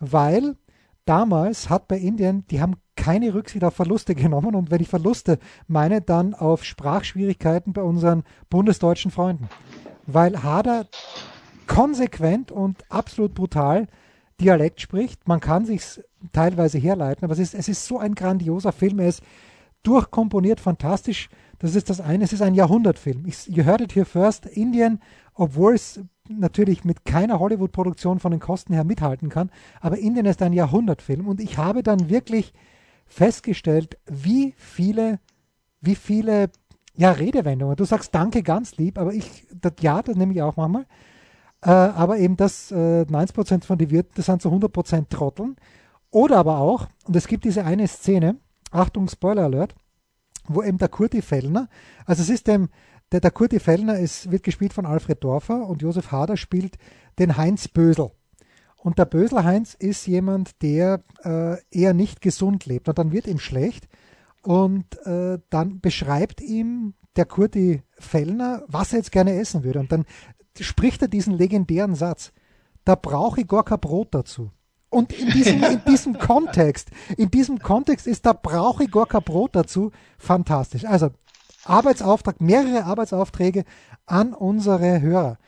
Weil 0.00 0.56
damals 1.04 1.68
hat 1.68 1.88
bei 1.88 1.98
Indien, 1.98 2.46
die 2.48 2.60
haben 2.60 2.76
keine 2.96 3.34
Rücksicht 3.34 3.64
auf 3.64 3.74
Verluste 3.74 4.14
genommen. 4.16 4.54
Und 4.54 4.70
wenn 4.70 4.80
ich 4.80 4.88
Verluste 4.88 5.38
meine, 5.66 6.00
dann 6.00 6.34
auf 6.34 6.64
Sprachschwierigkeiten 6.64 7.72
bei 7.72 7.82
unseren 7.82 8.24
bundesdeutschen 8.48 9.10
Freunden. 9.10 9.48
Weil 10.06 10.42
Hader 10.42 10.86
konsequent 11.66 12.50
und 12.50 12.82
absolut 12.88 13.34
brutal 13.34 13.88
Dialekt 14.40 14.80
spricht. 14.80 15.28
Man 15.28 15.40
kann 15.40 15.66
sich 15.66 16.00
teilweise 16.32 16.78
herleiten, 16.78 17.24
aber 17.24 17.34
es 17.34 17.40
ist, 17.40 17.54
es 17.54 17.68
ist 17.68 17.84
so 17.84 17.98
ein 17.98 18.14
grandioser 18.14 18.72
Film. 18.72 19.00
Er 19.00 19.08
ist 19.08 19.22
durchkomponiert, 19.82 20.60
fantastisch. 20.60 21.28
Das 21.58 21.74
ist 21.74 21.90
das 21.90 22.00
eine. 22.00 22.24
Es 22.24 22.32
ist 22.32 22.42
ein 22.42 22.54
Jahrhundertfilm. 22.54 23.24
You 23.46 23.64
heard 23.64 23.80
it 23.80 23.94
here 23.94 24.04
first. 24.04 24.46
Indien, 24.46 25.00
obwohl 25.34 25.74
es 25.74 26.00
natürlich 26.28 26.84
mit 26.84 27.04
keiner 27.04 27.40
Hollywood-Produktion 27.40 28.20
von 28.20 28.30
den 28.30 28.40
Kosten 28.40 28.74
her 28.74 28.84
mithalten 28.84 29.28
kann, 29.28 29.50
aber 29.80 29.98
Indien 29.98 30.26
ist 30.26 30.42
ein 30.42 30.52
Jahrhundertfilm. 30.52 31.26
Und 31.26 31.40
ich 31.40 31.58
habe 31.58 31.82
dann 31.82 32.10
wirklich 32.10 32.52
festgestellt, 33.06 33.98
wie 34.06 34.54
viele, 34.56 35.18
wie 35.80 35.94
viele 35.94 36.50
ja, 36.94 37.12
Redewendungen. 37.12 37.76
Du 37.76 37.84
sagst 37.84 38.14
Danke 38.14 38.42
ganz 38.42 38.76
lieb, 38.76 38.98
aber 38.98 39.14
ich, 39.14 39.46
das, 39.54 39.74
ja, 39.80 40.02
das 40.02 40.16
nehme 40.16 40.32
ich 40.32 40.42
auch 40.42 40.56
manchmal. 40.56 40.86
Äh, 41.62 41.70
aber 41.70 42.18
eben 42.18 42.36
das 42.36 42.70
äh, 42.70 43.02
90% 43.02 43.64
von 43.64 43.78
den 43.78 43.90
Wirten, 43.90 44.12
das 44.14 44.26
sind 44.26 44.42
so 44.42 44.50
100% 44.50 45.08
Trotteln. 45.08 45.56
Oder 46.10 46.38
aber 46.38 46.58
auch, 46.58 46.86
und 47.06 47.16
es 47.16 47.26
gibt 47.26 47.44
diese 47.44 47.64
eine 47.64 47.86
Szene, 47.88 48.36
Achtung, 48.70 49.08
Spoiler 49.08 49.44
Alert, 49.44 49.74
wo 50.48 50.62
eben 50.62 50.78
der 50.78 50.88
Kurti 50.88 51.22
Fellner, 51.22 51.68
also 52.06 52.22
es 52.22 52.30
ist 52.30 52.46
dem, 52.46 52.68
der, 53.12 53.20
der 53.20 53.30
Kurti 53.30 53.58
Fellner 53.58 53.98
ist, 53.98 54.30
wird 54.30 54.42
gespielt 54.42 54.72
von 54.72 54.86
Alfred 54.86 55.22
Dorfer 55.22 55.66
und 55.66 55.82
Josef 55.82 56.12
Hader 56.12 56.36
spielt 56.36 56.76
den 57.18 57.36
Heinz 57.36 57.68
Bösel. 57.68 58.10
Und 58.76 58.98
der 58.98 59.06
Bösel 59.06 59.44
Heinz 59.44 59.74
ist 59.74 60.06
jemand, 60.06 60.62
der 60.62 61.02
äh, 61.24 61.56
eher 61.70 61.94
nicht 61.94 62.20
gesund 62.20 62.64
lebt. 62.66 62.88
Und 62.88 62.98
dann 62.98 63.12
wird 63.12 63.26
ihm 63.26 63.38
schlecht. 63.38 63.88
Und 64.42 65.04
äh, 65.04 65.38
dann 65.50 65.80
beschreibt 65.80 66.40
ihm 66.40 66.94
der 67.16 67.26
Kurti 67.26 67.82
Fellner, 67.98 68.62
was 68.68 68.92
er 68.92 68.98
jetzt 68.98 69.10
gerne 69.10 69.34
essen 69.34 69.64
würde. 69.64 69.80
Und 69.80 69.90
dann 69.90 70.04
spricht 70.58 71.02
er 71.02 71.08
diesen 71.08 71.34
legendären 71.34 71.96
Satz, 71.96 72.32
da 72.84 72.94
brauche 72.94 73.40
ich 73.40 73.48
gar 73.48 73.64
kein 73.64 73.80
Brot 73.80 74.14
dazu. 74.14 74.52
Und 74.90 75.12
in 75.12 75.30
diesem, 75.30 75.62
in 75.62 75.82
diesem 75.86 76.18
Kontext, 76.18 76.90
in 77.16 77.30
diesem 77.30 77.58
Kontext 77.58 78.06
ist, 78.06 78.24
da 78.24 78.32
brauche 78.32 78.84
ich 78.84 78.90
kein 78.90 79.22
Brot 79.22 79.54
dazu, 79.54 79.90
fantastisch. 80.16 80.84
Also 80.84 81.10
Arbeitsauftrag, 81.64 82.40
mehrere 82.40 82.84
Arbeitsaufträge 82.84 83.64
an 84.06 84.32
unsere 84.32 85.00
Hörer. 85.00 85.38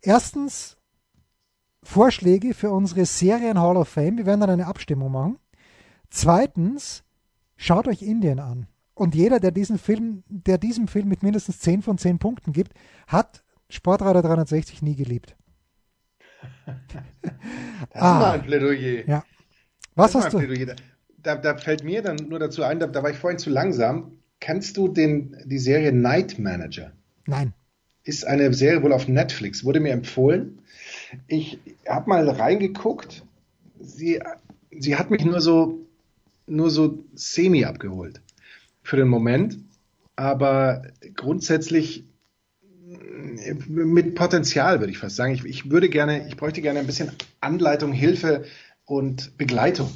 Erstens 0.00 0.76
Vorschläge 1.82 2.54
für 2.54 2.70
unsere 2.70 3.04
Serien 3.04 3.60
Hall 3.60 3.76
of 3.76 3.88
Fame. 3.88 4.16
Wir 4.16 4.26
werden 4.26 4.40
dann 4.40 4.50
eine 4.50 4.66
Abstimmung 4.66 5.12
machen. 5.12 5.38
Zweitens, 6.10 7.04
schaut 7.56 7.88
euch 7.88 8.02
Indien 8.02 8.40
an. 8.40 8.66
Und 8.94 9.14
jeder, 9.14 9.40
der 9.40 9.50
diesen 9.50 9.78
Film, 9.78 10.22
der 10.28 10.58
diesem 10.58 10.88
Film 10.88 11.08
mit 11.08 11.22
mindestens 11.22 11.58
10 11.60 11.82
von 11.82 11.98
10 11.98 12.18
Punkten 12.18 12.52
gibt, 12.52 12.72
hat 13.06 13.42
Sportradar 13.68 14.22
360 14.22 14.82
nie 14.82 14.94
geliebt. 14.94 15.36
Das 17.92 18.02
ah, 18.02 18.20
war 18.20 18.32
ein 18.32 18.42
Plädoyer. 18.42 19.06
Ja. 19.06 19.24
Was 19.94 20.14
hast 20.14 20.32
du? 20.32 20.40
Da, 21.22 21.36
da, 21.36 21.56
fällt 21.56 21.84
mir 21.84 22.02
dann 22.02 22.16
nur 22.28 22.38
dazu 22.38 22.62
ein, 22.62 22.78
da, 22.80 22.86
da, 22.86 23.02
war 23.02 23.10
ich 23.10 23.16
vorhin 23.16 23.38
zu 23.38 23.50
langsam. 23.50 24.18
Kennst 24.40 24.76
du 24.76 24.88
den, 24.88 25.36
die 25.44 25.58
Serie 25.58 25.92
Night 25.92 26.38
Manager? 26.38 26.92
Nein. 27.26 27.54
Ist 28.02 28.26
eine 28.26 28.52
Serie 28.52 28.82
wohl 28.82 28.92
auf 28.92 29.08
Netflix, 29.08 29.64
wurde 29.64 29.80
mir 29.80 29.92
empfohlen. 29.92 30.58
Ich 31.26 31.58
habe 31.88 32.10
mal 32.10 32.28
reingeguckt. 32.28 33.24
Sie, 33.80 34.20
sie 34.70 34.96
hat 34.96 35.10
mich 35.10 35.24
nur 35.24 35.40
so, 35.40 35.86
nur 36.46 36.70
so 36.70 37.04
semi 37.14 37.64
abgeholt 37.64 38.20
für 38.82 38.96
den 38.96 39.08
Moment. 39.08 39.58
Aber 40.16 40.82
grundsätzlich 41.14 42.04
mit 43.68 44.14
Potenzial, 44.14 44.80
würde 44.80 44.92
ich 44.92 44.98
fast 44.98 45.16
sagen. 45.16 45.34
Ich, 45.34 45.44
ich 45.44 45.70
würde 45.70 45.88
gerne, 45.88 46.26
ich 46.28 46.36
bräuchte 46.36 46.62
gerne 46.62 46.80
ein 46.80 46.86
bisschen 46.86 47.12
Anleitung, 47.40 47.92
Hilfe 47.92 48.44
und 48.84 49.36
Begleitung 49.38 49.90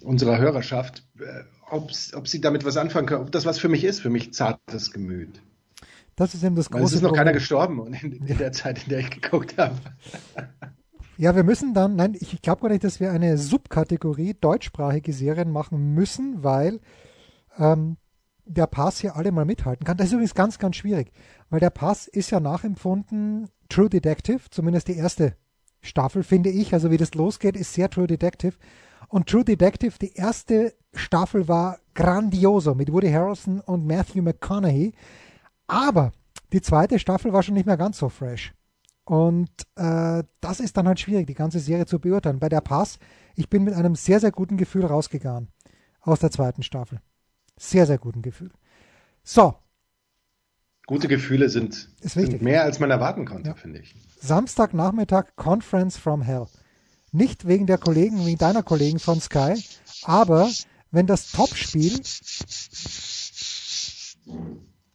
unserer 0.00 0.38
Hörerschaft, 0.38 1.04
äh, 1.18 1.24
ob, 1.70 1.90
ob 2.14 2.28
sie 2.28 2.40
damit 2.40 2.64
was 2.64 2.76
anfangen 2.76 3.06
können, 3.06 3.22
ob 3.22 3.32
das 3.32 3.44
was 3.44 3.58
für 3.58 3.68
mich 3.68 3.84
ist, 3.84 4.00
für 4.00 4.10
mich 4.10 4.32
zartes 4.32 4.92
Gemüt. 4.92 5.40
Das 6.14 6.34
ist 6.34 6.44
eben 6.44 6.56
das 6.56 6.70
große 6.70 6.80
Weil 6.80 6.86
es 6.86 6.92
ist 6.92 7.02
noch 7.02 7.08
Problem. 7.10 7.24
keiner 7.24 7.32
gestorben 7.32 7.94
in, 7.94 8.26
in 8.26 8.38
der 8.38 8.52
Zeit, 8.52 8.84
in 8.84 8.88
der 8.90 9.00
ich 9.00 9.10
geguckt 9.10 9.56
habe. 9.58 9.76
Ja, 11.18 11.34
wir 11.34 11.44
müssen 11.44 11.72
dann, 11.72 11.96
nein, 11.96 12.14
ich 12.20 12.42
glaube 12.42 12.60
gar 12.60 12.68
nicht, 12.68 12.84
dass 12.84 13.00
wir 13.00 13.10
eine 13.10 13.38
Subkategorie 13.38 14.34
deutschsprachige 14.38 15.14
Serien 15.14 15.50
machen 15.50 15.94
müssen, 15.94 16.44
weil 16.44 16.78
ähm, 17.58 17.96
der 18.46 18.66
Pass 18.66 19.00
hier 19.00 19.16
alle 19.16 19.32
mal 19.32 19.44
mithalten 19.44 19.84
kann. 19.84 19.96
Das 19.96 20.06
ist 20.06 20.12
übrigens 20.12 20.34
ganz, 20.34 20.58
ganz 20.58 20.76
schwierig, 20.76 21.12
weil 21.50 21.60
der 21.60 21.70
Pass 21.70 22.06
ist 22.06 22.30
ja 22.30 22.40
nachempfunden 22.40 23.48
True 23.68 23.90
Detective, 23.90 24.42
zumindest 24.50 24.88
die 24.88 24.96
erste 24.96 25.36
Staffel, 25.82 26.22
finde 26.22 26.50
ich. 26.50 26.72
Also 26.72 26.90
wie 26.90 26.96
das 26.96 27.14
losgeht, 27.14 27.56
ist 27.56 27.74
sehr 27.74 27.90
True 27.90 28.06
Detective. 28.06 28.54
Und 29.08 29.28
True 29.28 29.44
Detective, 29.44 29.98
die 30.00 30.14
erste 30.14 30.74
Staffel 30.94 31.48
war 31.48 31.78
grandioso 31.94 32.74
mit 32.74 32.92
Woody 32.92 33.10
Harrelson 33.10 33.60
und 33.60 33.86
Matthew 33.86 34.22
McConaughey. 34.22 34.92
Aber 35.66 36.12
die 36.52 36.62
zweite 36.62 36.98
Staffel 36.98 37.32
war 37.32 37.42
schon 37.42 37.54
nicht 37.54 37.66
mehr 37.66 37.76
ganz 37.76 37.98
so 37.98 38.08
fresh. 38.08 38.54
Und 39.04 39.50
äh, 39.76 40.24
das 40.40 40.60
ist 40.60 40.76
dann 40.76 40.88
halt 40.88 40.98
schwierig, 40.98 41.26
die 41.26 41.34
ganze 41.34 41.60
Serie 41.60 41.86
zu 41.86 42.00
beurteilen. 42.00 42.40
Bei 42.40 42.48
der 42.48 42.60
Pass, 42.60 42.98
ich 43.36 43.48
bin 43.48 43.62
mit 43.64 43.74
einem 43.74 43.94
sehr, 43.94 44.18
sehr 44.20 44.32
guten 44.32 44.56
Gefühl 44.56 44.84
rausgegangen 44.84 45.48
aus 46.00 46.20
der 46.20 46.30
zweiten 46.30 46.62
Staffel. 46.62 47.00
Sehr, 47.58 47.86
sehr 47.86 47.98
guten 47.98 48.22
Gefühl. 48.22 48.50
So. 49.22 49.54
Gute 50.86 51.08
Gefühle 51.08 51.48
sind, 51.48 51.88
sind 52.00 52.42
mehr, 52.42 52.62
als 52.62 52.78
man 52.78 52.90
erwarten 52.90 53.24
konnte, 53.24 53.48
ja. 53.50 53.54
finde 53.54 53.80
ich. 53.80 53.94
Samstagnachmittag 54.20 55.34
Conference 55.34 55.96
from 55.96 56.22
Hell. 56.22 56.46
Nicht 57.10 57.46
wegen 57.46 57.66
der 57.66 57.78
Kollegen, 57.78 58.24
wie 58.26 58.36
deiner 58.36 58.62
Kollegen 58.62 58.98
von 58.98 59.20
Sky, 59.20 59.54
aber 60.02 60.48
wenn 60.90 61.06
das 61.06 61.32
Topspiel. 61.32 61.98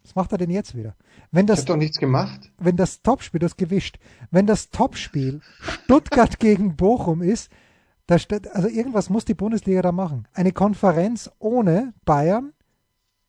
Was 0.03 0.15
macht 0.15 0.31
er 0.31 0.37
denn 0.37 0.49
jetzt 0.49 0.75
wieder? 0.75 0.95
Wenn 1.31 1.47
das, 1.47 1.59
ich 1.59 1.63
habe 1.63 1.73
doch 1.73 1.77
nichts 1.77 1.97
gemacht. 1.97 2.51
Wenn 2.57 2.75
das 2.75 3.01
Topspiel, 3.01 3.39
das 3.39 3.55
gewischt, 3.55 3.97
wenn 4.29 4.45
das 4.45 4.69
Topspiel 4.69 5.41
Stuttgart 5.61 6.39
gegen 6.39 6.75
Bochum 6.75 7.21
ist, 7.21 7.49
da 8.11 8.19
steht, 8.19 8.51
also 8.51 8.67
irgendwas 8.67 9.09
muss 9.09 9.23
die 9.23 9.33
Bundesliga 9.33 9.81
da 9.81 9.93
machen. 9.93 10.27
Eine 10.33 10.51
Konferenz 10.51 11.31
ohne 11.39 11.93
Bayern, 12.03 12.51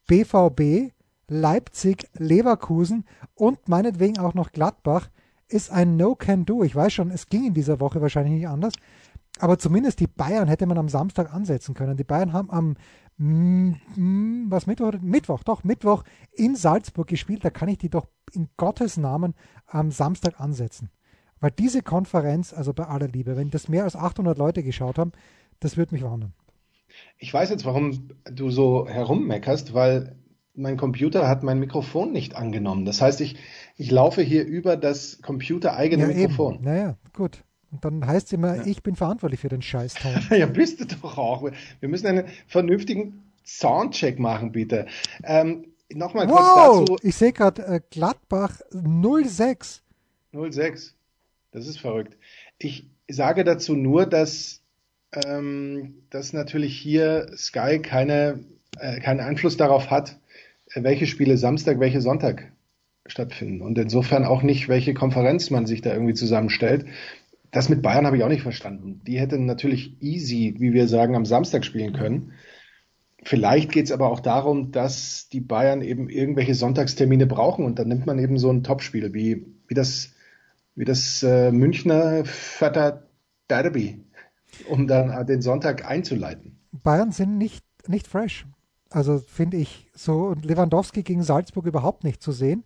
BVB, 0.09 0.92
Leipzig, 1.29 2.09
Leverkusen 2.14 3.05
und 3.35 3.68
meinetwegen 3.68 4.18
auch 4.18 4.35
noch 4.35 4.51
Gladbach 4.51 5.09
ist 5.47 5.71
ein 5.71 5.97
No-Can-Do. 5.97 6.64
Ich 6.64 6.75
weiß 6.75 6.92
schon, 6.92 7.11
es 7.12 7.29
ging 7.29 7.45
in 7.45 7.55
dieser 7.55 7.79
Woche 7.79 8.01
wahrscheinlich 8.03 8.35
nicht 8.35 8.49
anders. 8.49 8.75
Aber 9.38 9.57
zumindest 9.59 10.01
die 10.01 10.09
Bayern 10.09 10.49
hätte 10.49 10.66
man 10.66 10.79
am 10.79 10.88
Samstag 10.88 11.33
ansetzen 11.33 11.75
können. 11.75 11.97
Die 11.97 12.05
Bayern 12.05 12.33
haben 12.33 12.51
am 12.51 12.77
was 14.51 14.66
Mittwoch? 14.66 14.95
Mittwoch, 15.01 15.45
doch, 15.45 15.62
Mittwoch 15.62 16.03
in 16.33 16.57
Salzburg 16.57 17.07
gespielt. 17.07 17.45
Da 17.45 17.51
kann 17.51 17.68
ich 17.68 17.79
die 17.79 17.90
doch 17.90 18.09
in 18.33 18.49
Gottes 18.57 18.97
Namen 18.97 19.35
am 19.66 19.92
Samstag 19.92 20.40
ansetzen. 20.40 20.90
Weil 21.42 21.50
diese 21.50 21.83
Konferenz, 21.83 22.55
also 22.55 22.72
bei 22.72 22.85
aller 22.85 23.09
Liebe, 23.09 23.37
wenn 23.37 23.50
das 23.50 23.68
mehr 23.68 23.83
als 23.83 23.96
800 23.96 24.38
Leute 24.38 24.62
geschaut 24.62 24.96
haben, 24.96 25.11
das 25.59 25.76
würde 25.76 25.92
mich 25.92 26.05
wundern. 26.05 26.33
Ich 27.18 27.35
weiß 27.35 27.50
jetzt, 27.50 27.64
warum 27.64 28.11
du 28.31 28.50
so 28.50 28.87
herummeckerst, 28.88 29.74
weil 29.74 30.14
mein 30.55 30.76
Computer 30.76 31.26
hat 31.26 31.42
mein 31.42 31.59
Mikrofon 31.59 32.12
nicht 32.12 32.37
angenommen. 32.37 32.85
Das 32.85 33.02
heißt, 33.02 33.20
ich, 33.20 33.37
ich 33.76 33.90
laufe 33.90 34.22
hier 34.22 34.46
über 34.46 34.76
das 34.76 35.20
computereigene 35.20 36.12
ja, 36.12 36.14
Mikrofon. 36.14 36.55
Eben. 36.55 36.64
Naja, 36.64 36.96
gut. 37.12 37.42
Und 37.72 37.85
dann 37.85 38.07
heißt 38.07 38.26
es 38.28 38.33
immer, 38.35 38.57
ja. 38.57 38.66
ich 38.66 38.85
bin 38.85 38.94
verantwortlich 38.94 39.40
für 39.40 39.48
den 39.48 39.62
Scheißton. 39.62 40.12
ja, 40.38 40.46
bist 40.46 40.78
du 40.81 40.85
doch 40.85 41.18
auch. 41.18 41.42
Wir 41.81 41.88
müssen 41.88 42.07
einen 42.07 42.26
vernünftigen 42.46 43.24
Soundcheck 43.44 44.20
machen, 44.20 44.52
bitte. 44.52 44.87
Ähm, 45.24 45.64
Nochmal 45.92 46.26
kurz 46.26 46.40
wow, 46.40 46.81
dazu. 46.81 46.96
Ich 47.02 47.16
sehe 47.16 47.33
gerade 47.33 47.66
äh, 47.66 47.81
Gladbach 47.90 48.61
06. 48.70 49.83
06. 50.33 50.94
Das 51.53 51.67
ist 51.67 51.79
verrückt. 51.79 52.17
Ich 52.59 52.88
sage 53.09 53.45
dazu 53.45 53.77
nur, 53.77 54.07
dass, 54.07 54.62
ähm, 55.12 56.03
dass 56.11 56.33
natürlich 56.33 56.77
hier 56.79 57.27
Sky 57.37 57.79
keine, 57.79 58.41
äh, 58.79 59.01
keinen 59.01 59.21
Einfluss 59.21 59.57
darauf 59.59 59.91
hat, 59.91 60.19
äh, 60.75 60.83
welche 60.83 61.07
Spiele 61.07 61.37
Samstag, 61.37 61.79
welche 61.79 62.01
Sonntag 62.01 62.51
stattfinden. 63.07 63.61
Und 63.61 63.79
insofern 63.79 64.25
auch 64.25 64.43
nicht, 64.43 64.69
welche 64.69 64.95
Konferenz 64.95 65.51
man 65.51 65.67
sich 65.67 65.83
da 65.83 65.93
irgendwie 65.93 66.15
zusammenstellt. 66.15 66.87
Das 67.51 67.69
mit 67.69 67.83
Bayern 67.83 68.07
habe 68.07 68.17
ich 68.17 68.25
auch 68.25 68.31
nicht 68.31 68.43
verstanden. 68.43 69.03
Die 69.07 69.21
hätten 69.21 69.45
natürlich 69.45 70.01
easy, 70.01 70.55
wie 70.59 70.73
wir 70.73 70.88
sagen, 70.88 71.15
am 71.15 71.27
Samstag 71.27 71.67
spielen 71.67 71.93
können. 71.93 72.33
Vielleicht 73.25 73.71
geht 73.71 73.85
es 73.85 73.93
aber 73.93 74.11
auch 74.11 74.21
darum, 74.21 74.73
dass 74.73 75.29
die 75.29 75.41
Bayern 75.41 75.83
eben 75.83 76.09
irgendwelche 76.09 76.55
Sonntagstermine 76.55 77.27
brauchen 77.27 77.65
und 77.67 77.79
dann 77.79 77.88
nimmt 77.88 78.07
man 78.07 78.19
eben 78.19 78.38
so 78.38 78.51
ein 78.51 78.65
Topspiel 78.65 79.12
wie, 79.12 79.47
wie 79.69 79.75
das, 79.75 80.15
wie 80.75 80.85
das 80.85 81.23
äh, 81.23 81.53
Münchner 81.53 82.25
Vater 82.25 83.07
Derby, 83.49 84.05
um 84.69 84.87
dann 84.87 85.27
den 85.27 85.43
Sonntag 85.43 85.85
einzuleiten. 85.85 86.59
Bayern 86.73 87.13
sind 87.13 87.39
nicht, 87.39 87.65
nicht 87.87 88.07
fresh. 88.07 88.47
Also 88.91 89.19
finde 89.19 89.57
ich 89.57 89.91
so 89.95 90.27
und 90.27 90.45
Lewandowski 90.45 91.03
gegen 91.03 91.23
Salzburg 91.23 91.67
überhaupt 91.67 92.05
nicht 92.05 92.23
zu 92.23 92.33
sehen. 92.33 92.65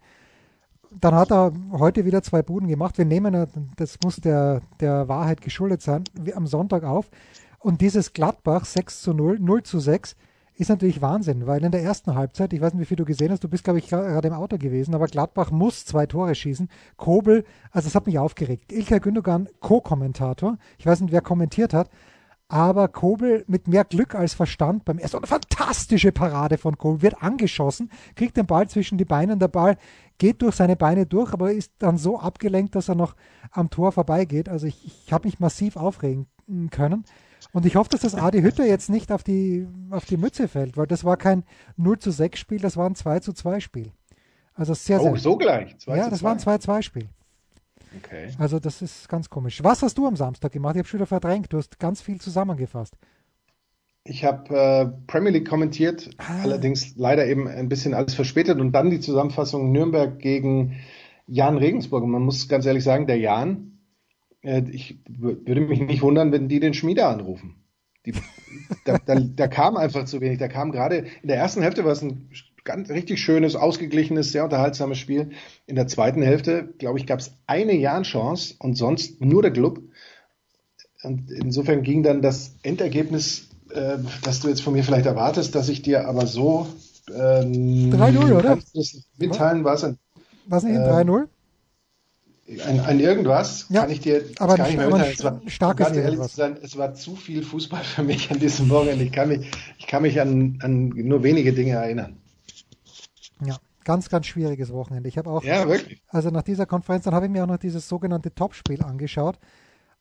Dann 0.90 1.14
hat 1.14 1.30
er 1.30 1.52
heute 1.72 2.04
wieder 2.04 2.22
zwei 2.22 2.42
Buden 2.42 2.68
gemacht. 2.68 2.98
Wir 2.98 3.04
nehmen, 3.04 3.46
das 3.76 3.98
muss 4.02 4.16
der, 4.16 4.62
der 4.80 5.08
Wahrheit 5.08 5.40
geschuldet 5.40 5.82
sein, 5.82 6.04
am 6.34 6.46
Sonntag 6.46 6.84
auf. 6.84 7.10
Und 7.58 7.80
dieses 7.80 8.12
Gladbach 8.12 8.64
6 8.64 9.02
zu 9.02 9.12
0, 9.12 9.40
0 9.40 9.62
zu 9.62 9.80
6, 9.80 10.16
ist 10.56 10.70
natürlich 10.70 11.02
Wahnsinn, 11.02 11.46
weil 11.46 11.62
in 11.62 11.70
der 11.70 11.82
ersten 11.82 12.14
Halbzeit, 12.14 12.52
ich 12.52 12.60
weiß 12.60 12.72
nicht, 12.72 12.82
wie 12.82 12.86
viel 12.86 12.96
du 12.96 13.04
gesehen 13.04 13.30
hast, 13.30 13.44
du 13.44 13.48
bist, 13.48 13.64
glaube 13.64 13.78
ich, 13.78 13.88
gerade 13.88 14.28
im 14.28 14.34
Auto 14.34 14.56
gewesen, 14.56 14.94
aber 14.94 15.06
Gladbach 15.06 15.50
muss 15.50 15.84
zwei 15.84 16.06
Tore 16.06 16.34
schießen. 16.34 16.68
Kobel, 16.96 17.44
also 17.70 17.86
das 17.86 17.94
hat 17.94 18.06
mich 18.06 18.18
aufgeregt. 18.18 18.72
Ilkay 18.72 19.00
Gündogan, 19.00 19.48
Co-Kommentator, 19.60 20.56
ich 20.78 20.86
weiß 20.86 21.00
nicht, 21.00 21.12
wer 21.12 21.20
kommentiert 21.20 21.74
hat, 21.74 21.90
aber 22.48 22.88
Kobel 22.88 23.44
mit 23.48 23.68
mehr 23.68 23.84
Glück 23.84 24.14
als 24.14 24.32
Verstand 24.32 24.84
beim 24.84 24.98
ersten, 24.98 25.18
eine 25.18 25.26
fantastische 25.26 26.12
Parade 26.12 26.58
von 26.58 26.78
Kobel, 26.78 27.02
wird 27.02 27.22
angeschossen, 27.22 27.90
kriegt 28.14 28.36
den 28.36 28.46
Ball 28.46 28.68
zwischen 28.68 28.98
die 28.98 29.04
Beine, 29.04 29.36
der 29.36 29.48
Ball 29.48 29.76
geht 30.18 30.40
durch 30.42 30.54
seine 30.54 30.76
Beine 30.76 31.06
durch, 31.06 31.32
aber 31.32 31.52
ist 31.52 31.72
dann 31.78 31.98
so 31.98 32.18
abgelenkt, 32.18 32.74
dass 32.74 32.88
er 32.88 32.94
noch 32.94 33.14
am 33.50 33.68
Tor 33.68 33.92
vorbeigeht. 33.92 34.48
Also 34.48 34.66
ich, 34.66 34.86
ich 34.86 35.12
habe 35.12 35.28
mich 35.28 35.40
massiv 35.40 35.76
aufregen 35.76 36.26
können. 36.70 37.04
Und 37.56 37.64
ich 37.64 37.74
hoffe, 37.74 37.88
dass 37.88 38.02
das 38.02 38.14
Adi 38.14 38.42
Hütter 38.42 38.66
jetzt 38.66 38.90
nicht 38.90 39.10
auf 39.10 39.22
die, 39.22 39.66
auf 39.88 40.04
die 40.04 40.18
Mütze 40.18 40.46
fällt, 40.46 40.76
weil 40.76 40.86
das 40.86 41.04
war 41.04 41.16
kein 41.16 41.42
0 41.78 41.98
zu 41.98 42.10
6 42.10 42.38
Spiel, 42.38 42.58
das 42.58 42.76
war 42.76 42.86
ein 42.86 42.94
2 42.94 43.20
zu 43.20 43.32
2 43.32 43.60
Spiel. 43.60 43.92
Also 44.52 44.74
sehr, 44.74 45.00
sehr. 45.00 45.10
Oh, 45.10 45.16
so 45.16 45.38
gleich. 45.38 45.74
2 45.78 45.96
ja, 45.96 46.10
das 46.10 46.18
2. 46.18 46.24
war 46.26 46.32
ein 46.32 46.38
2-2-Spiel. 46.38 47.08
Okay. 47.96 48.28
Also 48.38 48.58
das 48.58 48.82
ist 48.82 49.08
ganz 49.08 49.30
komisch. 49.30 49.64
Was 49.64 49.82
hast 49.82 49.96
du 49.96 50.06
am 50.06 50.16
Samstag 50.16 50.52
gemacht? 50.52 50.74
Ich 50.74 50.80
habe 50.80 50.88
schon 50.88 51.00
wieder 51.00 51.06
verdrängt. 51.06 51.50
Du 51.50 51.56
hast 51.56 51.78
ganz 51.78 52.02
viel 52.02 52.20
zusammengefasst. 52.20 52.94
Ich 54.04 54.22
habe 54.26 54.54
äh, 54.54 54.86
Premier 55.06 55.32
League 55.32 55.48
kommentiert, 55.48 56.10
ah. 56.18 56.42
allerdings 56.42 56.94
leider 56.96 57.26
eben 57.26 57.48
ein 57.48 57.70
bisschen 57.70 57.94
alles 57.94 58.14
verspätet 58.14 58.60
und 58.60 58.72
dann 58.72 58.90
die 58.90 59.00
Zusammenfassung 59.00 59.72
Nürnberg 59.72 60.18
gegen 60.18 60.76
Jan 61.26 61.56
Regensburg. 61.56 62.04
Und 62.04 62.10
man 62.10 62.22
muss 62.22 62.50
ganz 62.50 62.66
ehrlich 62.66 62.84
sagen, 62.84 63.06
der 63.06 63.16
Jan, 63.16 63.75
ich 64.46 64.98
würde 65.08 65.60
mich 65.60 65.80
nicht 65.80 66.02
wundern, 66.02 66.32
wenn 66.32 66.48
die 66.48 66.60
den 66.60 66.74
Schmiede 66.74 67.06
anrufen. 67.06 67.56
Die, 68.04 68.12
da, 68.84 68.98
da, 69.04 69.16
da, 69.18 69.48
kam 69.48 69.76
einfach 69.76 70.04
zu 70.04 70.20
wenig. 70.20 70.38
Da 70.38 70.48
kam 70.48 70.70
gerade 70.70 71.06
in 71.22 71.28
der 71.28 71.36
ersten 71.36 71.62
Hälfte 71.62 71.84
war 71.84 71.92
es 71.92 72.02
ein 72.02 72.30
ganz 72.64 72.90
richtig 72.90 73.20
schönes, 73.20 73.56
ausgeglichenes, 73.56 74.30
sehr 74.30 74.44
unterhaltsames 74.44 74.98
Spiel. 74.98 75.30
In 75.66 75.74
der 75.74 75.88
zweiten 75.88 76.22
Hälfte, 76.22 76.74
glaube 76.78 76.98
ich, 76.98 77.06
gab 77.06 77.18
es 77.18 77.32
eine 77.46 77.74
Jahrenchance 77.74 78.54
und 78.58 78.76
sonst 78.76 79.20
nur 79.20 79.42
der 79.42 79.52
Club. 79.52 79.82
Und 81.02 81.30
insofern 81.30 81.82
ging 81.82 82.02
dann 82.02 82.22
das 82.22 82.54
Endergebnis, 82.62 83.48
äh, 83.70 83.98
das 84.22 84.40
du 84.40 84.48
jetzt 84.48 84.62
von 84.62 84.74
mir 84.74 84.84
vielleicht 84.84 85.06
erwartest, 85.06 85.54
dass 85.54 85.68
ich 85.68 85.82
dir 85.82 86.06
aber 86.08 86.26
so 86.26 86.66
ähm, 87.08 87.92
3-0, 87.92 88.32
oder? 88.32 88.58
Mitteilen, 89.18 89.64
war 89.64 89.74
es 89.74 89.84
ein. 89.84 89.98
War 90.46 90.58
es 90.58 90.64
nicht 90.64 90.76
ein 90.76 91.08
3-0? 91.08 91.28
Ein, 92.48 92.80
ein 92.80 93.00
irgendwas 93.00 93.66
ja, 93.70 93.82
kann 93.82 93.90
ich 93.90 94.00
dir 94.00 94.24
aber 94.38 94.56
gar 94.56 94.66
nicht 94.66 94.76
mehr 94.76 94.86
mitteilen. 94.86 95.12
Es 95.12 95.24
war, 95.24 95.40
starkes 95.46 95.88
um 95.88 95.94
ehrlich 95.94 96.20
zu 96.20 96.36
sein, 96.36 96.56
es 96.62 96.76
war 96.76 96.94
zu 96.94 97.16
viel 97.16 97.42
Fußball 97.42 97.82
für 97.82 98.02
mich 98.02 98.30
an 98.30 98.38
diesem 98.38 98.70
Wochenende. 98.70 99.04
Ich 99.04 99.12
kann 99.12 99.28
mich, 99.28 99.50
ich 99.78 99.86
kann 99.86 100.02
mich 100.02 100.20
an, 100.20 100.58
an 100.62 100.88
nur 100.88 101.22
wenige 101.22 101.52
Dinge 101.52 101.72
erinnern. 101.72 102.16
Ja, 103.44 103.56
ganz, 103.84 104.08
ganz 104.08 104.26
schwieriges 104.26 104.72
Wochenende. 104.72 105.08
Ich 105.08 105.18
habe 105.18 105.28
auch, 105.28 105.42
ja, 105.42 105.68
wirklich. 105.68 106.02
also 106.08 106.30
nach 106.30 106.42
dieser 106.42 106.66
Konferenz, 106.66 107.04
dann 107.04 107.14
habe 107.14 107.26
ich 107.26 107.32
mir 107.32 107.42
auch 107.42 107.48
noch 107.48 107.58
dieses 107.58 107.88
sogenannte 107.88 108.32
Topspiel 108.32 108.82
angeschaut. 108.82 109.38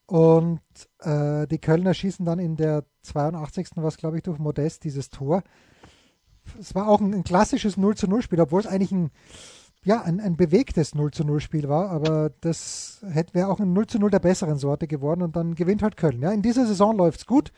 Und 0.06 0.60
äh, 1.00 1.48
die 1.48 1.58
Kölner 1.58 1.94
schießen 1.94 2.24
dann 2.24 2.38
in 2.38 2.56
der 2.56 2.84
82. 3.02 3.70
was 3.76 3.96
glaube 3.96 4.18
ich 4.18 4.22
durch 4.22 4.38
Modest 4.38 4.84
dieses 4.84 5.10
Tor. 5.10 5.42
Es 6.60 6.76
war 6.76 6.86
auch 6.86 7.00
ein, 7.00 7.12
ein 7.12 7.24
klassisches 7.24 7.76
0 7.76 7.96
zu 7.96 8.06
0 8.06 8.22
Spiel, 8.22 8.40
obwohl 8.40 8.60
es 8.60 8.68
eigentlich 8.68 8.92
ein 8.92 9.10
ja, 9.86 10.02
ein, 10.02 10.18
ein 10.18 10.36
bewegtes 10.36 10.96
0 10.96 11.12
zu 11.12 11.22
0 11.22 11.40
Spiel 11.40 11.68
war, 11.68 11.90
aber 11.90 12.32
das 12.40 13.04
wäre 13.32 13.46
auch 13.46 13.60
ein 13.60 13.72
0 13.72 13.86
zu 13.86 14.00
0 14.00 14.10
der 14.10 14.18
besseren 14.18 14.58
Sorte 14.58 14.88
geworden 14.88 15.22
und 15.22 15.36
dann 15.36 15.54
gewinnt 15.54 15.80
halt 15.80 15.96
Köln. 15.96 16.20
Ja, 16.20 16.32
in 16.32 16.42
dieser 16.42 16.66
Saison 16.66 16.96
läuft 16.96 17.20
es 17.20 17.26
gut 17.26 17.52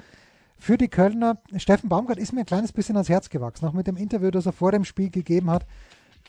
für 0.58 0.76
die 0.76 0.88
Kölner. 0.88 1.38
Steffen 1.56 1.88
Baumgart 1.88 2.18
ist 2.18 2.34
mir 2.34 2.40
ein 2.40 2.46
kleines 2.46 2.72
bisschen 2.72 2.96
ans 2.96 3.08
Herz 3.08 3.30
gewachsen, 3.30 3.66
auch 3.66 3.72
mit 3.72 3.86
dem 3.86 3.96
Interview, 3.96 4.30
das 4.30 4.44
er 4.44 4.52
vor 4.52 4.72
dem 4.72 4.84
Spiel 4.84 5.08
gegeben 5.08 5.50
hat. 5.50 5.64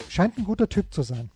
Scheint 0.08 0.38
ein 0.38 0.46
guter 0.46 0.70
Typ 0.70 0.94
zu 0.94 1.02
sein. 1.02 1.30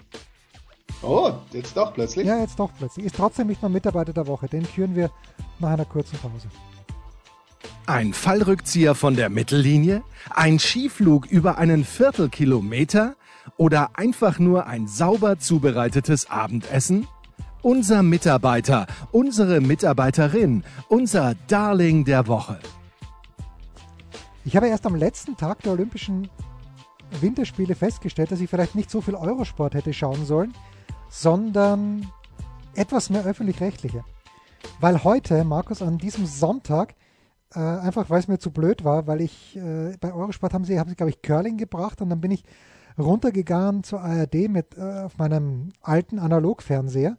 Oh, 1.01 1.33
jetzt 1.51 1.75
doch 1.75 1.93
plötzlich? 1.93 2.25
Ja, 2.25 2.39
jetzt 2.39 2.57
doch 2.57 2.71
plötzlich. 2.77 3.05
Ist 3.05 3.17
trotzdem 3.17 3.47
nicht 3.47 3.61
mal 3.61 3.67
Mitarbeiter 3.67 4.13
der 4.13 4.27
Woche. 4.27 4.47
Den 4.47 4.63
küren 4.63 4.95
wir 4.95 5.11
nach 5.59 5.71
einer 5.71 5.85
kurzen 5.85 6.17
Pause. 6.19 6.47
Ein 7.85 8.13
Fallrückzieher 8.13 8.95
von 8.95 9.17
der 9.17 9.27
Mittellinie? 9.29 10.03
Ein 10.29 10.57
Skiflug 10.57 11.25
über 11.25 11.57
einen 11.57 11.83
Viertelkilometer? 11.83 13.17
Oder 13.57 13.97
einfach 13.97 14.39
nur 14.39 14.67
ein 14.67 14.87
sauber 14.87 15.39
zubereitetes 15.39 16.29
Abendessen? 16.29 17.07
Unser 17.61 18.03
Mitarbeiter, 18.03 18.87
unsere 19.11 19.61
Mitarbeiterin, 19.61 20.63
unser 20.89 21.35
Darling 21.47 22.03
der 22.03 22.27
Woche. 22.27 22.59
Ich 24.45 24.57
habe 24.57 24.67
erst 24.67 24.85
am 24.85 24.95
letzten 24.95 25.37
Tag 25.37 25.61
der 25.61 25.71
Olympischen 25.71 26.29
Winterspiele 27.21 27.75
festgestellt, 27.75 28.31
dass 28.31 28.41
ich 28.41 28.49
vielleicht 28.49 28.75
nicht 28.75 28.91
so 28.91 28.99
viel 28.99 29.15
Eurosport 29.15 29.75
hätte 29.75 29.93
schauen 29.93 30.25
sollen, 30.25 30.53
sondern 31.09 32.07
etwas 32.75 33.09
mehr 33.09 33.23
öffentlich-rechtliche. 33.23 34.03
Weil 34.79 35.03
heute, 35.03 35.43
Markus, 35.43 35.81
an 35.81 35.97
diesem 35.97 36.25
Sonntag, 36.25 36.95
äh, 37.53 37.59
einfach 37.59 38.09
weil 38.09 38.19
es 38.19 38.27
mir 38.27 38.39
zu 38.39 38.51
blöd 38.51 38.83
war, 38.83 39.07
weil 39.07 39.21
ich 39.21 39.55
äh, 39.55 39.95
bei 39.99 40.13
Eurosport 40.13 40.53
haben 40.53 40.65
sie, 40.65 40.79
haben 40.79 40.89
sie 40.89 40.95
glaube 40.95 41.11
ich, 41.11 41.21
Curling 41.21 41.57
gebracht 41.57 42.01
und 42.01 42.09
dann 42.09 42.21
bin 42.21 42.31
ich 42.31 42.43
runtergegangen 42.97 43.83
zur 43.83 44.01
ARD 44.01 44.49
mit 44.49 44.77
äh, 44.77 45.03
auf 45.03 45.17
meinem 45.17 45.69
alten 45.81 46.19
Analogfernseher, 46.19 47.17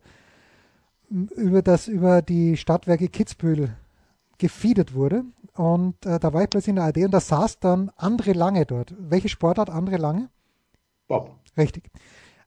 über 1.11 1.63
das 1.63 1.89
über 1.89 2.23
die 2.23 2.57
Stadtwerke 2.57 3.09
Kitzbühel 3.09 3.77
gefeedet 4.39 4.95
wurde. 4.95 5.25
Und 5.55 6.05
äh, 6.05 6.19
da 6.19 6.33
war 6.33 6.43
ich 6.43 6.51
plötzlich 6.51 6.71
in 6.71 6.77
der 6.77 6.85
ARD 6.87 6.99
und 6.99 7.13
da 7.13 7.21
saß 7.21 7.61
dann 7.61 7.91
André 7.91 8.35
Lange 8.35 8.67
dort. 8.67 8.95
Welche 8.99 9.29
Sportart 9.29 9.71
André 9.71 9.97
Lange? 9.97 10.29
Bob. 11.07 11.37
Richtig. 11.57 11.91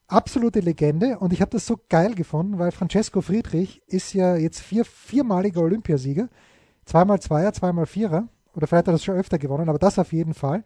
Absolute 0.07 0.61
Legende 0.61 1.19
und 1.19 1.33
ich 1.33 1.41
habe 1.41 1.51
das 1.51 1.65
so 1.65 1.77
geil 1.89 2.15
gefunden, 2.15 2.59
weil 2.59 2.71
Francesco 2.71 3.21
Friedrich 3.21 3.81
ist 3.87 4.13
ja 4.13 4.35
jetzt 4.35 4.61
vier, 4.61 4.85
viermaliger 4.85 5.61
Olympiasieger. 5.61 6.29
Zweimal 6.85 7.21
Zweier, 7.21 7.53
zweimal 7.53 7.85
Vierer. 7.85 8.27
Oder 8.53 8.67
vielleicht 8.67 8.87
hat 8.87 8.87
er 8.87 8.93
das 8.93 9.03
schon 9.03 9.15
öfter 9.15 9.37
gewonnen, 9.37 9.69
aber 9.69 9.79
das 9.79 9.99
auf 9.99 10.13
jeden 10.13 10.33
Fall. 10.33 10.63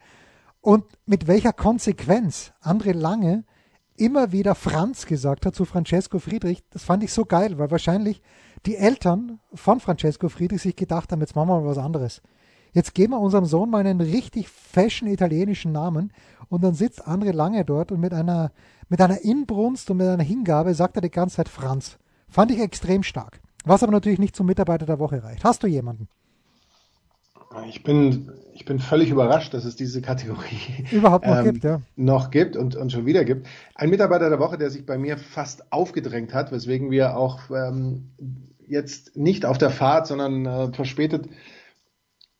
Und 0.61 0.85
mit 1.07 1.27
welcher 1.27 1.53
Konsequenz 1.53 2.53
André 2.61 2.93
Lange 2.93 3.43
immer 3.97 4.31
wieder 4.31 4.55
Franz 4.55 5.05
gesagt 5.05 5.45
hat 5.45 5.55
zu 5.55 5.65
Francesco 5.65 6.19
Friedrich, 6.19 6.63
das 6.69 6.83
fand 6.83 7.03
ich 7.03 7.11
so 7.11 7.25
geil, 7.25 7.57
weil 7.57 7.71
wahrscheinlich 7.71 8.21
die 8.65 8.77
Eltern 8.77 9.39
von 9.53 9.79
Francesco 9.79 10.29
Friedrich 10.29 10.61
sich 10.61 10.75
gedacht 10.75 11.11
haben, 11.11 11.21
jetzt 11.21 11.35
machen 11.35 11.49
wir 11.49 11.61
mal 11.61 11.67
was 11.67 11.77
anderes. 11.77 12.21
Jetzt 12.73 12.93
geben 12.93 13.13
wir 13.13 13.19
unserem 13.19 13.45
Sohn 13.45 13.69
mal 13.69 13.85
einen 13.85 13.99
richtig 13.99 14.47
fashion 14.47 15.09
italienischen 15.09 15.71
Namen 15.71 16.13
und 16.47 16.63
dann 16.63 16.73
sitzt 16.73 17.07
André 17.07 17.31
Lange 17.31 17.65
dort 17.65 17.91
und 17.91 17.99
mit 17.99 18.13
einer, 18.13 18.51
mit 18.87 19.01
einer 19.01 19.21
Inbrunst 19.21 19.89
und 19.89 19.97
mit 19.97 20.07
einer 20.07 20.23
Hingabe 20.23 20.73
sagt 20.73 20.95
er 20.95 21.01
die 21.01 21.09
ganze 21.09 21.37
Zeit 21.37 21.49
Franz. 21.49 21.97
Fand 22.29 22.51
ich 22.51 22.59
extrem 22.61 23.03
stark. 23.03 23.41
Was 23.65 23.83
aber 23.83 23.91
natürlich 23.91 24.19
nicht 24.19 24.35
zum 24.35 24.45
Mitarbeiter 24.45 24.85
der 24.85 24.99
Woche 24.99 25.23
reicht. 25.23 25.43
Hast 25.43 25.63
du 25.63 25.67
jemanden? 25.67 26.07
Ich 27.67 27.83
bin, 27.83 28.31
ich 28.53 28.65
bin 28.65 28.79
völlig 28.79 29.09
überrascht, 29.09 29.53
dass 29.53 29.65
es 29.65 29.75
diese 29.75 30.01
Kategorie 30.01 30.85
überhaupt 30.91 31.25
noch 31.25 31.39
ähm, 31.39 31.45
gibt, 31.45 31.63
ja. 31.63 31.81
Noch 31.95 32.31
gibt 32.31 32.55
und, 32.55 32.75
und 32.75 32.91
schon 32.91 33.05
wieder 33.05 33.25
gibt. 33.25 33.47
Ein 33.75 33.89
Mitarbeiter 33.89 34.29
der 34.29 34.39
Woche, 34.39 34.57
der 34.57 34.69
sich 34.69 34.85
bei 34.85 34.97
mir 34.97 35.17
fast 35.17 35.71
aufgedrängt 35.71 36.33
hat, 36.33 36.51
weswegen 36.51 36.91
wir 36.91 37.17
auch 37.17 37.49
ähm, 37.49 38.11
jetzt 38.67 39.17
nicht 39.17 39.45
auf 39.45 39.57
der 39.57 39.69
Fahrt, 39.69 40.07
sondern 40.07 40.45
äh, 40.45 40.73
verspätet 40.73 41.27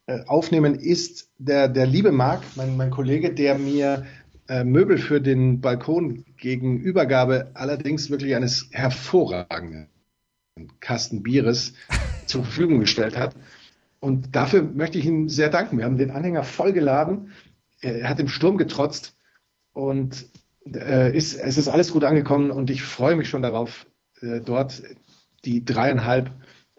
äh, 0.08 0.24
aufnehmen, 0.28 0.76
ist 0.76 1.30
der, 1.38 1.68
der 1.68 1.86
liebe 1.86 2.12
Marc, 2.12 2.42
mein, 2.56 2.78
mein 2.78 2.90
Kollege, 2.90 3.34
der 3.34 3.58
mir 3.58 4.06
äh, 4.48 4.64
Möbel 4.64 4.98
für 4.98 5.22
den 5.22 5.62
Balkon 5.62 6.26
gegen 6.38 6.80
Übergabe 6.80 7.52
allerdings 7.54 8.10
wirklich 8.10 8.36
eines 8.36 8.68
hervorragenden 8.72 9.90
Kasten 10.80 11.22
Bieres 11.24 11.74
zur 12.26 12.44
Verfügung 12.44 12.80
gestellt 12.80 13.18
hat. 13.18 13.36
Und 14.02 14.36
dafür 14.36 14.64
möchte 14.64 14.98
ich 14.98 15.06
ihm 15.06 15.30
sehr 15.30 15.50
danken. 15.50 15.78
Wir 15.78 15.86
haben 15.86 15.98
den 15.98 16.12
Anhänger 16.12 16.44
vollgeladen. 16.44 17.32
Er 17.82 18.10
hat 18.10 18.20
im 18.20 18.28
Sturm 18.28 18.58
getrotzt 18.58 19.16
und 19.74 20.26
äh, 20.66 21.16
ist, 21.16 21.36
es 21.36 21.58
ist 21.58 21.68
alles 21.68 21.92
gut 21.94 22.04
angekommen 22.04 22.52
und 22.52 22.70
ich 22.70 22.82
freue 22.84 23.16
mich 23.16 23.30
schon 23.30 23.44
darauf, 23.44 23.86
äh, 24.22 24.42
dort 24.42 24.82
die 25.46 25.64
dreieinhalb 25.64 26.32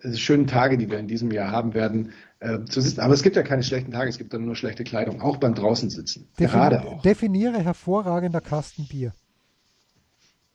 äh, 0.03 0.15
schönen 0.15 0.49
Tage, 0.49 0.77
die 0.79 0.91
wir 0.91 0.99
in 0.99 1.07
diesem 1.07 1.31
Jahr 1.31 1.53
haben 1.53 1.75
werden, 1.75 2.13
äh, 2.41 2.65
zu 2.65 2.81
sitzen. 2.81 3.01
Aber 3.01 3.15
es 3.15 3.23
gibt 3.23 3.37
ja 3.37 3.43
keine 3.45 3.63
schlechten 3.63 3.93
Tage, 3.93 4.11
es 4.11 4.19
gibt 4.19 4.35
dann 4.35 4.45
nur 4.45 4.57
schlechte 4.57 4.83
Kleidung, 4.83 5.21
auch 5.21 5.37
beim 5.37 5.55
draußen 5.55 5.91
sitzen. 5.91 6.29
Defin 6.41 6.59
Gerade 6.59 6.85
auch. 6.85 7.03
Definiere 7.03 7.61
hervorragender 7.61 8.41
Kasten 8.41 8.89
Bier. 8.89 9.13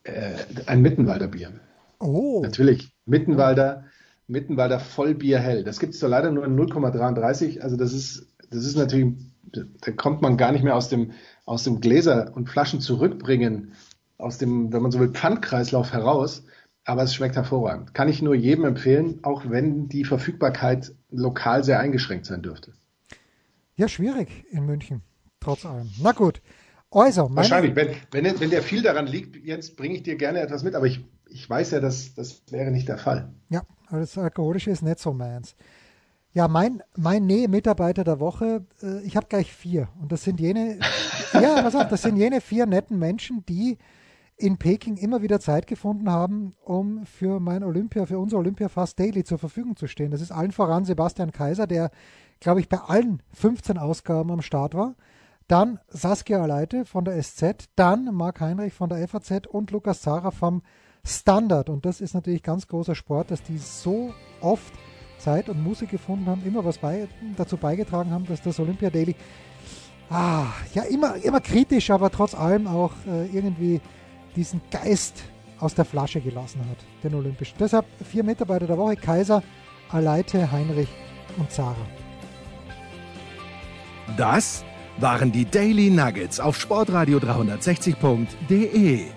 Äh, 0.04 0.34
ein 0.66 0.82
Mittenwalder 0.82 1.28
Bier. 1.28 1.54
Oh. 2.00 2.42
Natürlich. 2.44 2.92
Mittenwalder, 3.06 3.86
Mittenwalder 4.28 4.80
Vollbier 4.80 5.40
hell. 5.40 5.64
Das 5.64 5.80
gibt 5.80 5.94
es 5.94 6.00
zwar 6.00 6.10
leider 6.10 6.32
nur 6.32 6.46
in 6.46 6.58
0,33, 6.58 7.60
also 7.62 7.78
das 7.78 7.94
ist, 7.94 8.28
das 8.50 8.66
ist 8.66 8.76
natürlich, 8.76 9.16
da 9.44 9.92
kommt 9.92 10.22
man 10.22 10.38
gar 10.38 10.52
nicht 10.52 10.64
mehr 10.64 10.76
aus 10.76 10.90
dem, 10.90 11.12
aus 11.46 11.64
dem 11.64 11.80
Gläser 11.80 12.32
und 12.36 12.50
Flaschen 12.50 12.82
zurückbringen, 12.82 13.74
aus 14.18 14.38
dem, 14.38 14.74
wenn 14.74 14.82
man 14.82 14.92
so 14.92 15.00
will, 15.00 15.10
Pfandkreislauf 15.10 15.94
heraus. 15.94 16.44
Aber 16.84 17.04
es 17.04 17.14
schmeckt 17.14 17.36
hervorragend. 17.36 17.94
Kann 17.94 18.08
ich 18.08 18.22
nur 18.22 18.34
jedem 18.34 18.64
empfehlen, 18.64 19.20
auch 19.24 19.50
wenn 19.50 19.90
die 19.90 20.06
Verfügbarkeit 20.06 20.94
lokal 21.12 21.66
sehr 21.66 21.82
eingeschränkt 21.82 22.26
sein 22.26 22.42
dürfte. 22.42 22.72
Ja, 23.76 23.90
schwierig 23.90 24.46
in 24.52 24.66
München, 24.66 25.02
trotz 25.42 25.66
allem. 25.66 25.90
Na 26.02 26.14
gut. 26.14 26.42
Also, 26.90 27.30
Wahrscheinlich, 27.36 27.76
wenn, 27.76 27.90
wenn, 28.12 28.40
wenn 28.40 28.50
der 28.50 28.62
viel 28.62 28.82
daran 28.82 29.06
liegt, 29.06 29.36
Jens, 29.46 29.76
bringe 29.76 29.96
ich 29.96 30.04
dir 30.04 30.16
gerne 30.16 30.40
etwas 30.40 30.64
mit, 30.64 30.76
aber 30.76 30.86
ich 30.86 31.04
ich 31.30 31.50
weiß 31.50 31.72
ja, 31.72 31.80
dass 31.80 32.14
das 32.16 32.42
wäre 32.50 32.72
nicht 32.72 32.88
der 32.88 32.98
Fall. 32.98 33.34
Ja, 33.50 33.64
das 33.92 34.18
Alkoholische 34.18 34.72
ist 34.72 34.82
nicht 34.82 35.00
so 35.00 35.14
meins. 35.14 35.56
Ja, 36.34 36.48
mein, 36.48 36.84
mein 36.96 37.26
Nee-Mitarbeiter 37.26 38.04
der 38.04 38.20
Woche, 38.20 38.66
äh, 38.84 39.02
ich 39.02 39.16
habe 39.16 39.28
gleich 39.28 39.52
vier. 39.52 39.90
Und 40.00 40.12
das 40.12 40.24
sind 40.24 40.40
jene, 40.40 40.80
ja, 41.34 41.62
pass 41.62 41.76
auf, 41.76 41.88
das 41.88 42.04
sind 42.04 42.18
jene 42.18 42.42
vier 42.42 42.66
netten 42.66 43.00
Menschen, 43.00 43.44
die 43.48 43.78
in 44.38 44.58
Peking 44.58 44.98
immer 44.98 45.24
wieder 45.24 45.40
Zeit 45.40 45.66
gefunden 45.66 46.12
haben, 46.12 46.56
um 46.64 47.06
für 47.06 47.40
mein 47.40 47.64
Olympia, 47.64 48.06
für 48.06 48.20
unser 48.20 48.38
Olympia 48.38 48.70
Fast 48.70 49.00
Daily 49.00 49.24
zur 49.24 49.40
Verfügung 49.40 49.76
zu 49.76 49.88
stehen. 49.88 50.12
Das 50.12 50.22
ist 50.22 50.32
allen 50.32 50.52
voran 50.52 50.86
Sebastian 50.86 51.32
Kaiser, 51.32 51.66
der, 51.66 51.90
glaube 52.40 52.60
ich, 52.60 52.70
bei 52.70 52.78
allen 52.78 53.24
15 53.34 53.80
Ausgaben 53.80 54.32
am 54.32 54.44
Start 54.44 54.76
war. 54.76 54.96
Dann 55.48 55.80
Saskia 55.88 56.42
Aleite 56.42 56.86
von 56.86 57.04
der 57.04 57.22
SZ, 57.22 57.70
dann 57.76 58.14
Marc 58.14 58.42
Heinrich 58.42 58.74
von 58.74 58.90
der 58.90 59.08
FAZ 59.08 59.48
und 59.48 59.72
Lukas 59.72 60.02
Zara 60.02 60.30
vom 60.30 60.62
Standard. 61.08 61.70
Und 61.70 61.86
das 61.86 62.02
ist 62.02 62.14
natürlich 62.14 62.44
ganz 62.44 62.68
großer 62.68 62.96
Sport, 62.96 63.32
dass 63.32 63.42
die 63.42 63.58
so 63.58 64.14
oft 64.42 64.74
Zeit 65.18 65.50
und 65.50 65.64
Musik 65.64 65.90
gefunden 65.90 66.28
haben, 66.28 66.44
immer 66.46 66.64
was 66.64 66.78
bei, 66.78 67.08
dazu 67.36 67.58
beigetragen 67.58 68.12
haben, 68.12 68.26
dass 68.28 68.42
das 68.42 68.60
Olympia 68.60 68.90
Daily 68.90 69.16
ah, 70.10 70.46
ja 70.74 70.84
immer, 70.84 71.16
immer 71.24 71.42
kritisch, 71.42 71.90
aber 71.90 72.12
trotz 72.12 72.36
allem 72.36 72.68
auch 72.68 72.92
äh, 73.08 73.26
irgendwie 73.28 73.82
diesen 74.36 74.62
Geist 74.70 75.24
aus 75.60 75.74
der 75.74 75.86
Flasche 75.86 76.22
gelassen 76.22 76.62
hat, 76.70 76.78
den 77.04 77.16
Olympischen. 77.16 77.56
Deshalb 77.60 77.86
vier 78.04 78.24
Mitarbeiter 78.24 78.68
der 78.68 78.78
Woche, 78.78 78.96
Kaiser, 78.96 79.42
Aleite, 79.90 80.52
Heinrich 80.52 80.90
und 81.38 81.52
Zara. 81.52 81.76
Das 84.16 84.64
waren 85.00 85.32
die 85.32 85.46
Daily 85.46 85.90
Nuggets 85.90 86.40
auf 86.40 86.60
sportradio 86.60 87.18
360.de. 87.18 89.17